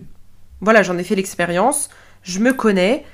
[0.61, 1.89] voilà, j'en ai fait l'expérience,
[2.23, 3.05] je me connais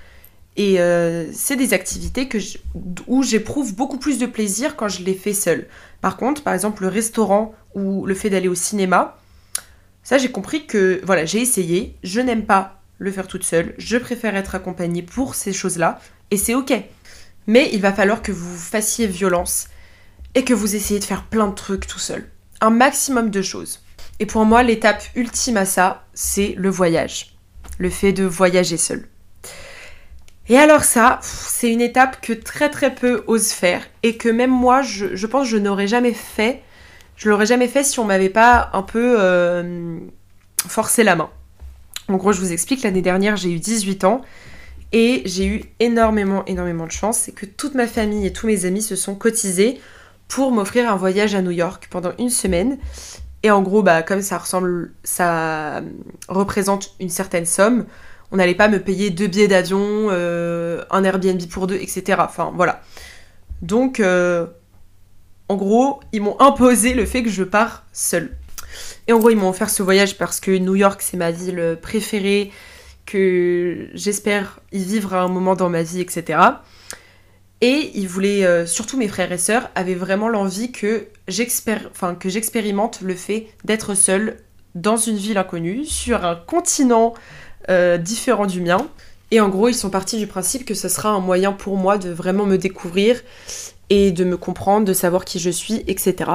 [0.56, 2.28] et euh, c'est des activités
[3.06, 5.66] où j'éprouve beaucoup plus de plaisir quand je les fais seule.
[6.00, 9.18] Par contre, par exemple, le restaurant ou le fait d'aller au cinéma,
[10.02, 13.98] ça j'ai compris que, voilà, j'ai essayé, je n'aime pas le faire toute seule, je
[13.98, 16.72] préfère être accompagnée pour ces choses-là, et c'est ok.
[17.46, 19.68] Mais il va falloir que vous fassiez violence
[20.34, 22.28] et que vous essayez de faire plein de trucs tout seul.
[22.62, 23.80] Un maximum de choses.
[24.18, 27.36] Et pour moi, l'étape ultime à ça, c'est le voyage.
[27.78, 29.06] Le fait de voyager seul.
[30.48, 34.50] Et alors ça, c'est une étape que très très peu osent faire et que même
[34.50, 36.62] moi, je, pense que je n'aurais jamais fait.
[37.16, 39.98] Je l'aurais jamais fait si on m'avait pas un peu euh,
[40.68, 41.30] forcé la main.
[42.09, 44.22] En gros, je vous explique, l'année dernière, j'ai eu 18 ans
[44.92, 47.18] et j'ai eu énormément, énormément de chance.
[47.18, 49.80] C'est que toute ma famille et tous mes amis se sont cotisés
[50.28, 52.78] pour m'offrir un voyage à New York pendant une semaine.
[53.42, 55.82] Et en gros, bah, comme ça ressemble, ça
[56.28, 57.87] représente une certaine somme,
[58.32, 62.18] on n'allait pas me payer deux billets d'avion, euh, un Airbnb pour deux, etc.
[62.18, 62.82] Enfin voilà.
[63.62, 64.46] Donc, euh,
[65.48, 68.36] en gros, ils m'ont imposé le fait que je pars seule.
[69.08, 71.78] Et en gros, ils m'ont offert ce voyage parce que New York, c'est ma ville
[71.80, 72.50] préférée,
[73.06, 76.40] que j'espère y vivre à un moment dans ma vie, etc.
[77.62, 83.14] Et ils voulaient, euh, surtout mes frères et sœurs, avaient vraiment l'envie que j'expérimente le
[83.14, 84.38] fait d'être seule
[84.74, 87.14] dans une ville inconnue, sur un continent
[87.70, 88.88] euh, différent du mien.
[89.31, 91.98] Et en gros, ils sont partis du principe que ce sera un moyen pour moi
[91.98, 93.20] de vraiment me découvrir
[93.90, 96.31] et de me comprendre, de savoir qui je suis, etc.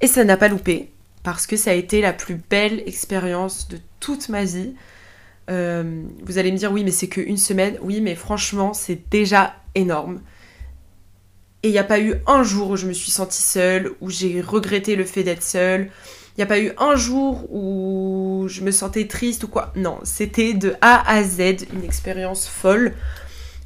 [0.00, 0.90] Et ça n'a pas loupé,
[1.22, 4.74] parce que ça a été la plus belle expérience de toute ma vie.
[5.50, 7.76] Euh, vous allez me dire, oui, mais c'est qu'une semaine.
[7.82, 10.20] Oui, mais franchement, c'est déjà énorme.
[11.62, 14.10] Et il n'y a pas eu un jour où je me suis sentie seule, où
[14.10, 15.90] j'ai regretté le fait d'être seule,
[16.36, 19.72] il n'y a pas eu un jour où je me sentais triste ou quoi.
[19.76, 22.94] Non, c'était de A à Z une expérience folle.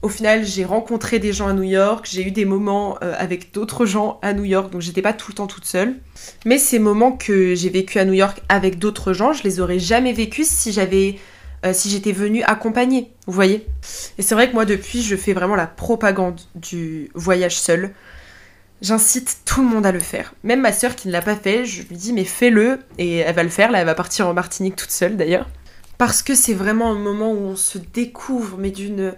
[0.02, 3.52] Au final, j'ai rencontré des gens à New York, j'ai eu des moments euh, avec
[3.52, 5.96] d'autres gens à New York, donc j'étais pas tout le temps toute seule.
[6.44, 9.78] Mais ces moments que j'ai vécu à New York avec d'autres gens, je les aurais
[9.78, 11.16] jamais vécus si j'avais
[11.64, 13.66] euh, si j'étais venue accompagnée, vous voyez.
[14.18, 17.92] Et c'est vrai que moi depuis, je fais vraiment la propagande du voyage seul.
[18.82, 20.34] J'incite tout le monde à le faire.
[20.44, 23.34] Même ma sœur qui ne l'a pas fait, je lui dis mais fais-le et elle
[23.34, 23.70] va le faire.
[23.70, 25.48] Là, elle va partir en Martinique toute seule d'ailleurs.
[25.98, 29.14] Parce que c'est vraiment un moment où on se découvre, mais d'une.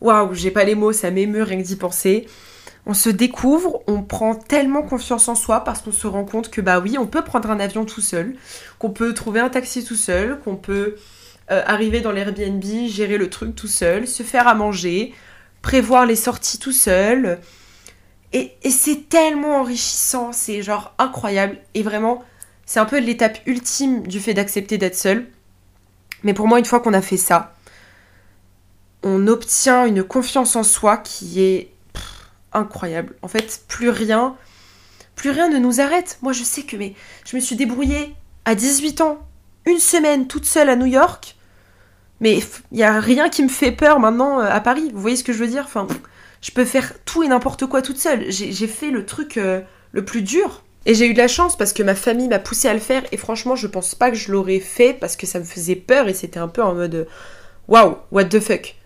[0.00, 2.26] Waouh, j'ai pas les mots, ça m'émeut rien que d'y penser.
[2.86, 6.60] On se découvre, on prend tellement confiance en soi parce qu'on se rend compte que
[6.60, 8.34] bah oui, on peut prendre un avion tout seul,
[8.78, 10.96] qu'on peut trouver un taxi tout seul, qu'on peut
[11.50, 15.14] euh, arriver dans l'Airbnb, gérer le truc tout seul, se faire à manger,
[15.62, 17.38] prévoir les sorties tout seul,
[18.34, 21.58] et, c'est tellement enrichissant, c'est genre incroyable.
[21.74, 22.24] Et vraiment,
[22.66, 25.26] c'est un peu l'étape ultime du fait d'accepter d'être seul.
[26.24, 27.54] Mais pour moi, une fois qu'on a fait ça,
[29.04, 31.70] on obtient une confiance en soi qui est
[32.52, 33.14] incroyable.
[33.22, 34.34] En fait, plus rien,
[35.14, 36.18] plus rien ne nous arrête.
[36.20, 36.94] Moi, je sais que mais
[37.24, 38.16] je me suis débrouillée
[38.46, 39.18] à 18 ans,
[39.64, 41.36] une semaine toute seule à New York.
[42.20, 42.38] Mais
[42.72, 44.90] il n'y a rien qui me fait peur maintenant euh, à Paris.
[44.92, 45.64] Vous voyez ce que je veux dire?
[45.66, 45.86] Enfin,
[46.44, 48.30] je peux faire tout et n'importe quoi toute seule.
[48.30, 50.62] J'ai fait le truc euh, le plus dur.
[50.84, 53.02] Et j'ai eu de la chance parce que ma famille m'a poussé à le faire
[53.10, 56.06] et franchement je pense pas que je l'aurais fait parce que ça me faisait peur
[56.06, 57.08] et c'était un peu en mode
[57.66, 58.76] waouh, what the fuck.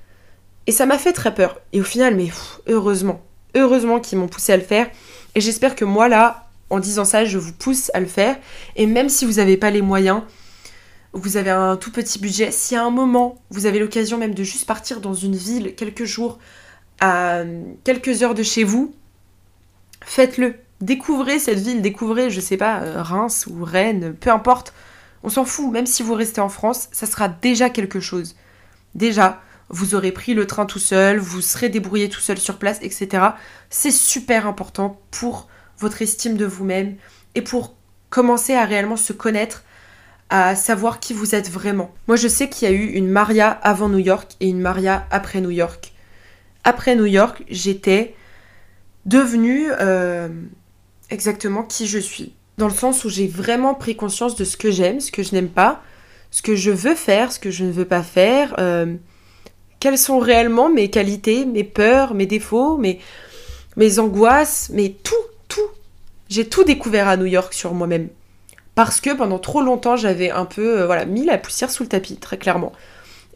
[0.69, 1.61] Et ça m'a fait très peur.
[1.73, 2.29] Et au final, mais
[2.69, 3.23] heureusement,
[3.57, 4.89] heureusement qu'ils m'ont poussé à le faire.
[5.35, 8.37] Et j'espère que moi là, en disant ça, je vous pousse à le faire.
[8.77, 10.23] Et même si vous n'avez pas les moyens,
[11.13, 14.45] vous avez un tout petit budget, si à un moment vous avez l'occasion même de
[14.45, 16.39] juste partir dans une ville quelques jours
[17.01, 17.43] à
[17.85, 18.95] quelques heures de chez vous,
[20.03, 20.57] faites-le.
[20.81, 24.73] Découvrez cette ville, découvrez, je sais pas, euh, Reims ou Rennes, peu importe.
[25.25, 28.37] On s'en fout, même si vous restez en France, ça sera déjà quelque chose.
[28.95, 32.79] Déjà, vous aurez pris le train tout seul, vous serez débrouillé tout seul sur place,
[32.83, 33.27] etc.
[33.71, 35.49] C'est super important pour
[35.79, 36.97] votre estime de vous-même
[37.35, 37.75] et pour
[38.09, 39.65] commencer à réellement se connaître,
[40.31, 41.91] à savoir qui vous êtes vraiment.
[42.07, 45.07] Moi, je sais qu'il y a eu une Maria avant New York et une Maria
[45.11, 45.93] après New York
[46.65, 48.15] après New York, j'étais
[49.07, 50.29] devenue euh,
[51.11, 52.35] exactement qui je suis.
[52.59, 55.35] Dans le sens où j'ai vraiment pris conscience de ce que j'aime, ce que je
[55.35, 55.83] n'aime pas,
[56.31, 58.95] ce que je veux faire, ce que je ne veux pas faire, euh,
[59.81, 65.15] quelles sont réellement mes qualités, mes peurs, mes défauts, mes angoisses, mais tout,
[65.47, 65.61] tout.
[66.29, 68.09] J'ai tout découvert à New York sur moi-même.
[68.75, 71.89] Parce que pendant trop longtemps, j'avais un peu euh, voilà, mis la poussière sous le
[71.89, 72.73] tapis, très clairement.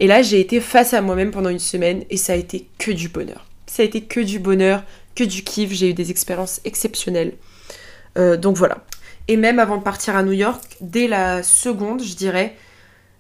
[0.03, 2.91] Et là, j'ai été face à moi-même pendant une semaine et ça a été que
[2.91, 3.47] du bonheur.
[3.67, 4.83] Ça a été que du bonheur,
[5.15, 5.71] que du kiff.
[5.71, 7.35] J'ai eu des expériences exceptionnelles.
[8.19, 8.85] Euh, donc voilà.
[9.29, 12.57] Et même avant de partir à New York, dès la seconde, je dirais,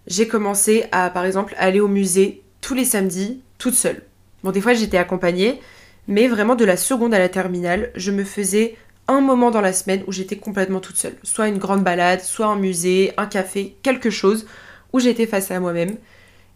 [0.09, 4.03] j'ai commencé à, par exemple, aller au musée tous les samedis, toute seule.
[4.43, 5.61] Bon, des fois, j'étais accompagnée,
[6.09, 8.75] mais vraiment de la seconde à la terminale, je me faisais
[9.07, 11.15] un moment dans la semaine où j'étais complètement toute seule.
[11.23, 14.49] Soit une grande balade, soit un musée, un café, quelque chose
[14.93, 15.97] où j'étais face à moi-même.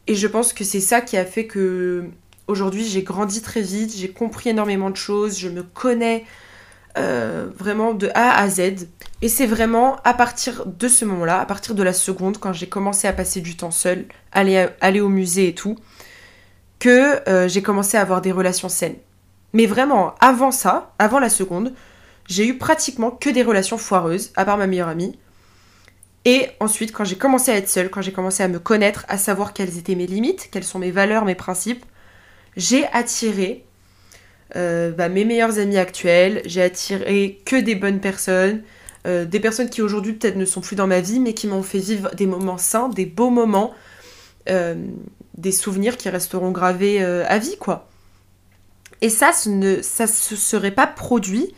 [0.07, 2.05] Et je pense que c'est ça qui a fait que
[2.47, 6.25] aujourd'hui j'ai grandi très vite, j'ai compris énormément de choses, je me connais
[6.97, 8.89] euh, vraiment de A à Z.
[9.23, 12.69] Et c'est vraiment à partir de ce moment-là, à partir de la seconde, quand j'ai
[12.69, 13.71] commencé à passer du temps
[14.33, 15.77] aller, aller au musée et tout,
[16.79, 18.97] que euh, j'ai commencé à avoir des relations saines.
[19.53, 21.73] Mais vraiment, avant ça, avant la seconde,
[22.29, 25.19] j'ai eu pratiquement que des relations foireuses, à part ma meilleure amie.
[26.27, 29.17] Et ensuite, quand j'ai commencé à être seule, quand j'ai commencé à me connaître, à
[29.17, 31.87] savoir quelles étaient mes limites, quelles sont mes valeurs, mes principes,
[32.57, 33.65] j'ai attiré
[34.57, 38.63] euh, bah, mes meilleurs amis actuels, j'ai attiré que des bonnes personnes,
[39.07, 41.63] euh, des personnes qui aujourd'hui peut-être ne sont plus dans ma vie, mais qui m'ont
[41.63, 43.73] fait vivre des moments sains, des beaux moments,
[44.49, 44.75] euh,
[45.39, 47.89] des souvenirs qui resteront gravés à vie, quoi.
[49.01, 51.55] Et ça, ça ne ça se serait pas produit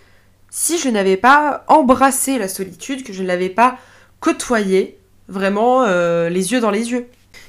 [0.50, 3.78] si je n'avais pas embrassé la solitude, que je ne l'avais pas
[4.20, 4.98] côtoyer
[5.28, 7.06] vraiment euh, les yeux dans les yeux.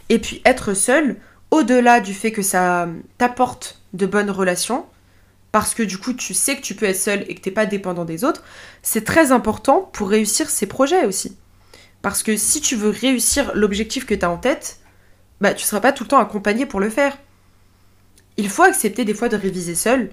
[0.09, 1.17] Et puis être seul,
[1.51, 4.85] au-delà du fait que ça t'apporte de bonnes relations,
[5.51, 7.65] parce que du coup tu sais que tu peux être seul et que t'es pas
[7.65, 8.43] dépendant des autres,
[8.81, 11.37] c'est très important pour réussir ces projets aussi.
[12.01, 14.79] Parce que si tu veux réussir l'objectif que tu as en tête,
[15.41, 17.17] bah tu seras pas tout le temps accompagné pour le faire.
[18.37, 20.11] Il faut accepter des fois de réviser seul.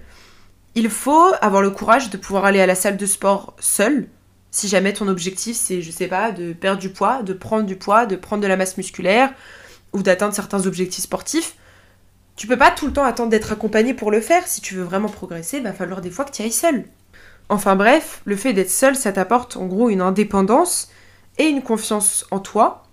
[0.74, 4.08] Il faut avoir le courage de pouvoir aller à la salle de sport seul,
[4.56, 7.76] si jamais ton objectif c'est, je sais pas, de perdre du poids, de prendre du
[7.76, 9.30] poids, de prendre de la masse musculaire
[9.92, 11.56] ou d'atteindre certains objectifs sportifs,
[12.36, 14.46] tu peux pas tout le temps attendre d'être accompagné pour le faire.
[14.46, 16.84] Si tu veux vraiment progresser, il va falloir des fois que tu ailles seul.
[17.50, 20.90] Enfin bref, le fait d'être seul, ça t'apporte en gros une indépendance
[21.36, 22.84] et une confiance en toi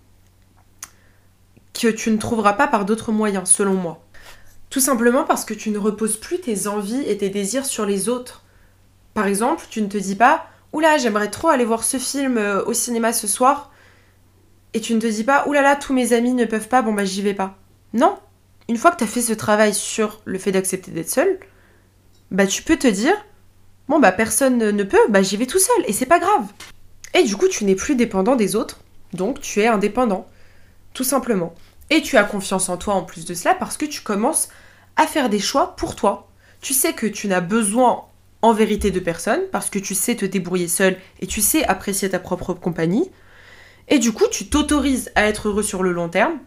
[1.74, 4.04] que tu ne trouveras pas par d'autres moyens, selon moi.
[4.70, 8.10] Tout simplement parce que tu ne reposes plus tes envies et tes désirs sur les
[8.10, 8.44] autres.
[9.14, 12.66] Par exemple, tu ne te dis pas Oula, j'aimerais trop aller voir ce film euh,
[12.66, 13.72] au cinéma ce soir.
[14.74, 17.06] Et tu ne te dis pas Oulala, tous mes amis ne peuvent pas, bon bah
[17.06, 17.58] j'y vais pas.
[17.94, 18.18] Non.
[18.68, 21.40] Une fois que tu as fait ce travail sur le fait d'accepter d'être seul,
[22.32, 23.16] bah tu peux te dire
[23.88, 26.48] Bon bah personne ne peut, bah j'y vais tout seul et c'est pas grave.
[27.14, 28.80] Et du coup, tu n'es plus dépendant des autres,
[29.14, 30.26] donc tu es indépendant.
[30.94, 31.54] Tout simplement.
[31.92, 34.50] Et tu as confiance en toi en plus de cela parce que tu commences
[34.96, 36.30] à faire des choix pour toi.
[36.62, 38.06] Tu sais que tu n'as besoin
[38.44, 42.10] en vérité de personne, parce que tu sais te débrouiller seul et tu sais apprécier
[42.10, 43.10] ta propre compagnie.
[43.88, 46.38] Et du coup, tu t'autorises à être heureux sur le long terme,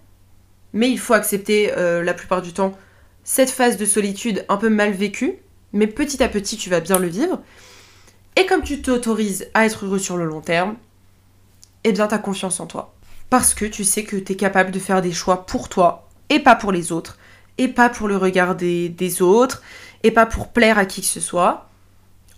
[0.74, 2.76] mais il faut accepter euh, la plupart du temps
[3.24, 5.38] cette phase de solitude un peu mal vécue,
[5.72, 7.40] mais petit à petit, tu vas bien le vivre.
[8.36, 10.76] Et comme tu t'autorises à être heureux sur le long terme,
[11.84, 12.94] eh bien, tu as confiance en toi.
[13.30, 16.40] Parce que tu sais que tu es capable de faire des choix pour toi et
[16.40, 17.16] pas pour les autres,
[17.56, 19.62] et pas pour le regard des autres,
[20.02, 21.66] et pas pour plaire à qui que ce soit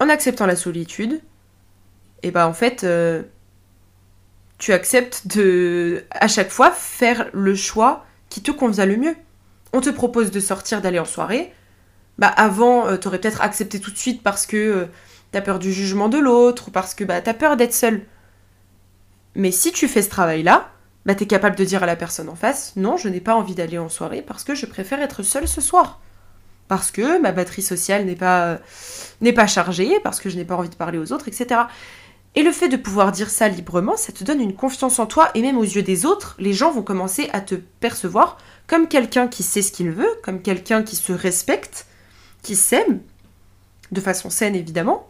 [0.00, 1.20] en acceptant la solitude,
[2.22, 3.22] et bah en fait, euh,
[4.58, 9.16] tu acceptes de, à chaque fois, faire le choix qui te convient le mieux.
[9.72, 11.52] On te propose de sortir, d'aller en soirée.
[12.18, 14.86] Bah avant, euh, t'aurais peut-être accepté tout de suite parce que euh,
[15.30, 18.02] t'as peur du jugement de l'autre, ou parce que bah t'as peur d'être seul.
[19.34, 20.70] Mais si tu fais ce travail-là,
[21.06, 23.54] bah t'es capable de dire à la personne en face, non, je n'ai pas envie
[23.54, 26.00] d'aller en soirée parce que je préfère être seule ce soir
[26.68, 28.58] parce que ma batterie sociale n'est pas,
[29.20, 31.62] n'est pas chargée, parce que je n'ai pas envie de parler aux autres, etc.
[32.34, 35.30] Et le fait de pouvoir dire ça librement, ça te donne une confiance en toi,
[35.34, 39.28] et même aux yeux des autres, les gens vont commencer à te percevoir comme quelqu'un
[39.28, 41.86] qui sait ce qu'il veut, comme quelqu'un qui se respecte,
[42.42, 43.00] qui s'aime,
[43.90, 45.08] de façon saine évidemment.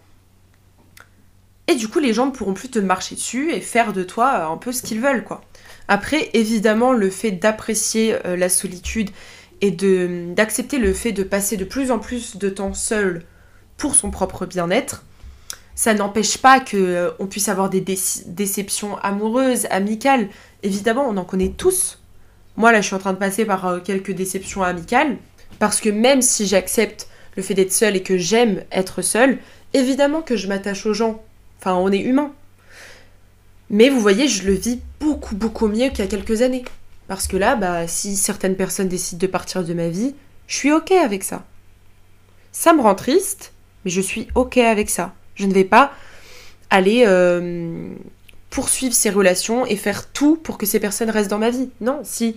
[1.66, 4.46] Et du coup, les gens ne pourront plus te marcher dessus et faire de toi
[4.46, 5.42] un peu ce qu'ils veulent, quoi.
[5.86, 9.10] Après, évidemment, le fait d'apprécier euh, la solitude
[9.60, 13.24] et d'accepter le fait de passer de plus en plus de temps seul
[13.76, 15.04] pour son propre bien-être,
[15.74, 20.28] ça n'empêche pas qu'on euh, on puisse avoir des déceptions amoureuses, amicales.
[20.64, 22.00] Évidemment, on en connaît tous.
[22.56, 25.18] Moi, là, je suis en train de passer par euh, quelques déceptions amicales,
[25.60, 29.38] parce que même si j'accepte le fait d'être seule et que j'aime être seule,
[29.72, 31.22] évidemment que je m'attache aux gens.
[31.60, 32.32] Enfin, on est humain.
[33.70, 36.64] Mais vous voyez, je le vis beaucoup, beaucoup mieux qu'il y a quelques années.
[37.08, 40.14] Parce que là, bah, si certaines personnes décident de partir de ma vie,
[40.46, 41.44] je suis ok avec ça.
[42.52, 43.52] Ça me rend triste,
[43.84, 45.14] mais je suis ok avec ça.
[45.34, 45.92] Je ne vais pas
[46.70, 47.88] aller euh,
[48.50, 51.70] poursuivre ces relations et faire tout pour que ces personnes restent dans ma vie.
[51.80, 52.36] Non, si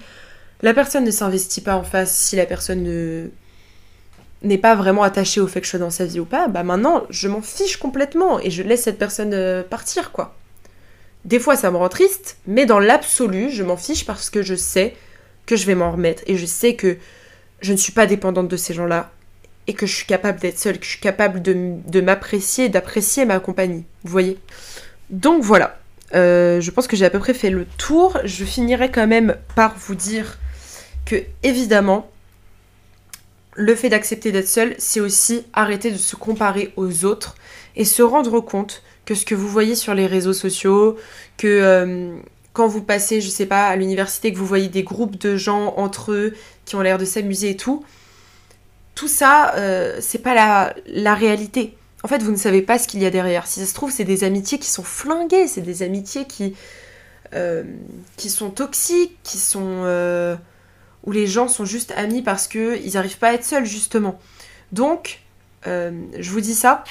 [0.62, 3.30] la personne ne s'investit pas en face, si la personne ne
[4.44, 6.64] n'est pas vraiment attachée au fait que je sois dans sa vie ou pas, bah
[6.64, 10.36] maintenant je m'en fiche complètement et je laisse cette personne euh, partir quoi.
[11.26, 14.56] Des fois ça me rend triste, mais dans l'absolu je m'en fiche parce que je
[14.56, 14.96] sais
[15.46, 16.98] que je vais m'en remettre et je sais que
[17.62, 19.12] je ne suis pas dépendante de ces gens-là
[19.68, 23.26] et que je suis capable d'être seule, que je suis capable de, de m'apprécier, d'apprécier
[23.26, 23.86] ma compagnie.
[24.04, 24.40] Vous voyez
[25.10, 25.78] Donc voilà.
[26.14, 28.18] Euh, je pense que j'ai à peu près fait le tour.
[28.24, 30.38] Je finirai quand même par vous dire
[31.06, 32.10] que, évidemment,
[33.54, 37.36] le fait d'accepter d'être seul, c'est aussi arrêter de se comparer aux autres
[37.76, 40.98] et se rendre compte que ce que vous voyez sur les réseaux sociaux,
[41.38, 42.16] que euh,
[42.54, 45.74] quand vous passez, je sais pas, à l'université, que vous voyez des groupes de gens
[45.78, 46.34] entre eux
[46.66, 47.84] qui ont l'air de s'amuser et tout,
[48.96, 51.76] tout ça, euh, c'est pas la, la réalité.
[52.04, 53.48] En fait, vous ne savez pas ce qu'il y a derrière.
[53.48, 56.56] Si ça se trouve, c'est des amitiés qui sont flinguées, c'est des amitiés qui,
[57.34, 57.64] euh,
[58.18, 60.38] qui sont toxiques, qui sont.
[61.04, 64.20] Où les gens sont juste amis parce qu'ils n'arrivent pas à être seuls, justement.
[64.72, 65.22] Donc,
[65.66, 66.84] je vous dis ça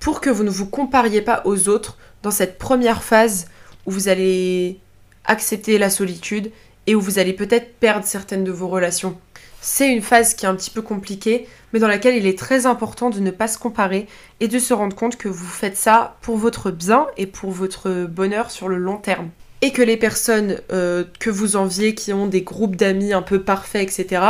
[0.00, 3.48] pour que vous ne vous compariez pas aux autres dans cette première phase
[3.86, 4.78] où vous allez
[5.24, 6.50] accepter la solitude
[6.86, 9.18] et où vous allez peut-être perdre certaines de vos relations.
[9.60, 12.66] C'est une phase qui est un petit peu compliquée, mais dans laquelle il est très
[12.66, 14.06] important de ne pas se comparer
[14.40, 18.06] et de se rendre compte que vous faites ça pour votre bien et pour votre
[18.06, 19.28] bonheur sur le long terme.
[19.60, 23.42] Et que les personnes euh, que vous enviez, qui ont des groupes d'amis un peu
[23.42, 24.22] parfaits, etc.,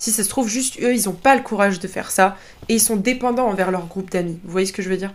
[0.00, 2.36] si ça se trouve, juste eux, ils n'ont pas le courage de faire ça
[2.68, 4.40] et ils sont dépendants envers leur groupe d'amis.
[4.42, 5.12] Vous voyez ce que je veux dire?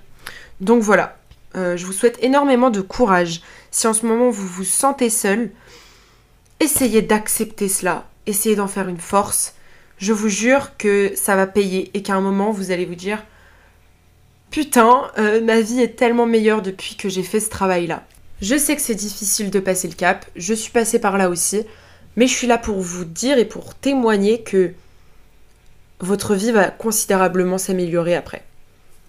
[0.61, 1.17] Donc voilà,
[1.55, 3.41] euh, je vous souhaite énormément de courage.
[3.71, 5.49] Si en ce moment vous vous sentez seul,
[6.59, 9.55] essayez d'accepter cela, essayez d'en faire une force.
[9.97, 13.23] Je vous jure que ça va payer et qu'à un moment vous allez vous dire
[14.51, 18.03] Putain, euh, ma vie est tellement meilleure depuis que j'ai fait ce travail-là.
[18.39, 21.63] Je sais que c'est difficile de passer le cap, je suis passée par là aussi,
[22.15, 24.73] mais je suis là pour vous dire et pour témoigner que
[25.99, 28.43] votre vie va considérablement s'améliorer après.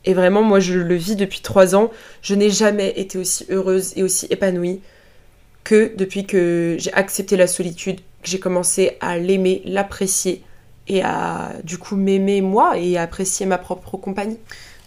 [0.05, 1.91] Et vraiment, moi, je le vis depuis trois ans.
[2.23, 4.81] Je n'ai jamais été aussi heureuse et aussi épanouie
[5.65, 10.45] que depuis que j'ai accepté la solitude, que j'ai commencé à l'aimer, l'apprécier
[10.87, 14.39] et à du coup m'aimer moi et à apprécier ma propre compagnie.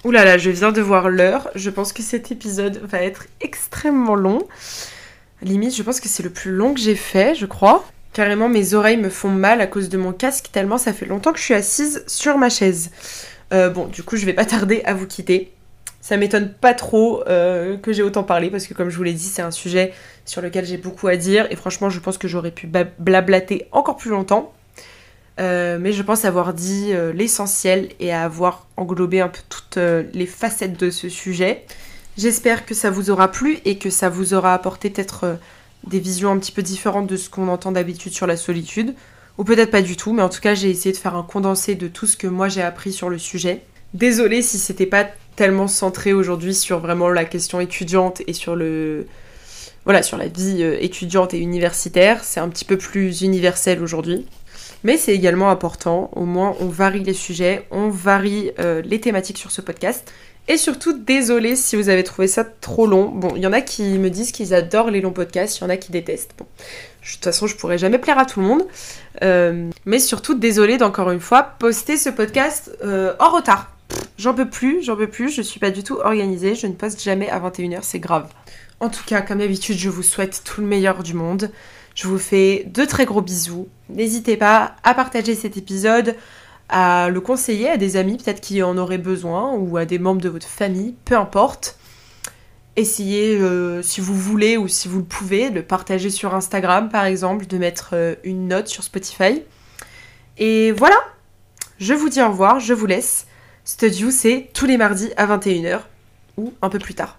[0.06, 1.50] Ouh là là, je viens de voir l'heure.
[1.56, 4.48] Je pense que cet épisode va être extrêmement long.
[5.42, 7.86] Limite, je pense que c'est le plus long que j'ai fait, je crois.
[8.14, 11.32] Carrément, mes oreilles me font mal à cause de mon casque, tellement ça fait longtemps
[11.32, 12.90] que je suis assise sur ma chaise.
[13.54, 15.52] Euh, bon, du coup, je vais pas tarder à vous quitter.
[16.02, 19.14] Ça m'étonne pas trop euh, que j'ai autant parlé parce que, comme je vous l'ai
[19.14, 19.94] dit, c'est un sujet
[20.26, 23.98] sur lequel j'ai beaucoup à dire et franchement, je pense que j'aurais pu blablater encore
[23.98, 24.54] plus longtemps.
[25.40, 30.80] Euh, mais je pense avoir dit l'essentiel et avoir englobé un peu toutes les facettes
[30.80, 31.64] de ce sujet.
[32.18, 35.38] J'espère que ça vous aura plu et que ça vous aura apporté peut-être
[35.90, 38.94] des visions un petit peu différentes de ce qu'on entend d'habitude sur la solitude
[39.38, 41.76] ou peut-être pas du tout, mais en tout cas j'ai essayé de faire un condensé
[41.76, 43.62] de tout ce que moi j'ai appris sur le sujet.
[43.94, 49.08] Désolée si c'était pas tellement centré aujourd'hui sur vraiment la question étudiante et sur le
[49.86, 54.28] voilà, sur la vie euh, étudiante et universitaire, c'est un petit peu plus universel aujourd'hui.
[54.84, 59.38] Mais c'est également important, au moins on varie les sujets, on varie euh, les thématiques
[59.38, 60.12] sur ce podcast.
[60.50, 63.10] Et surtout, désolé si vous avez trouvé ça trop long.
[63.10, 65.64] Bon, il y en a qui me disent qu'ils adorent les longs podcasts, il y
[65.64, 66.32] en a qui détestent.
[66.40, 68.64] Bon, de toute façon, je pourrais jamais plaire à tout le monde.
[69.22, 73.72] Euh, mais surtout, désolé d'encore une fois poster ce podcast euh, en retard.
[74.18, 77.02] J'en peux plus, j'en peux plus, je suis pas du tout organisée, je ne poste
[77.02, 78.28] jamais à 21h, c'est grave.
[78.80, 81.52] En tout cas, comme d'habitude, je vous souhaite tout le meilleur du monde.
[81.94, 83.68] Je vous fais de très gros bisous.
[83.90, 86.16] N'hésitez pas à partager cet épisode,
[86.70, 90.22] à le conseiller à des amis peut-être qui en auraient besoin ou à des membres
[90.22, 91.78] de votre famille, peu importe.
[92.76, 96.90] Essayez, euh, si vous voulez ou si vous le pouvez, de le partager sur Instagram
[96.90, 99.44] par exemple, de mettre euh, une note sur Spotify.
[100.38, 100.98] Et voilà,
[101.80, 103.26] je vous dis au revoir, je vous laisse.
[103.66, 105.82] Studio, c'est tous les mardis à 21h
[106.38, 107.19] ou un peu plus tard.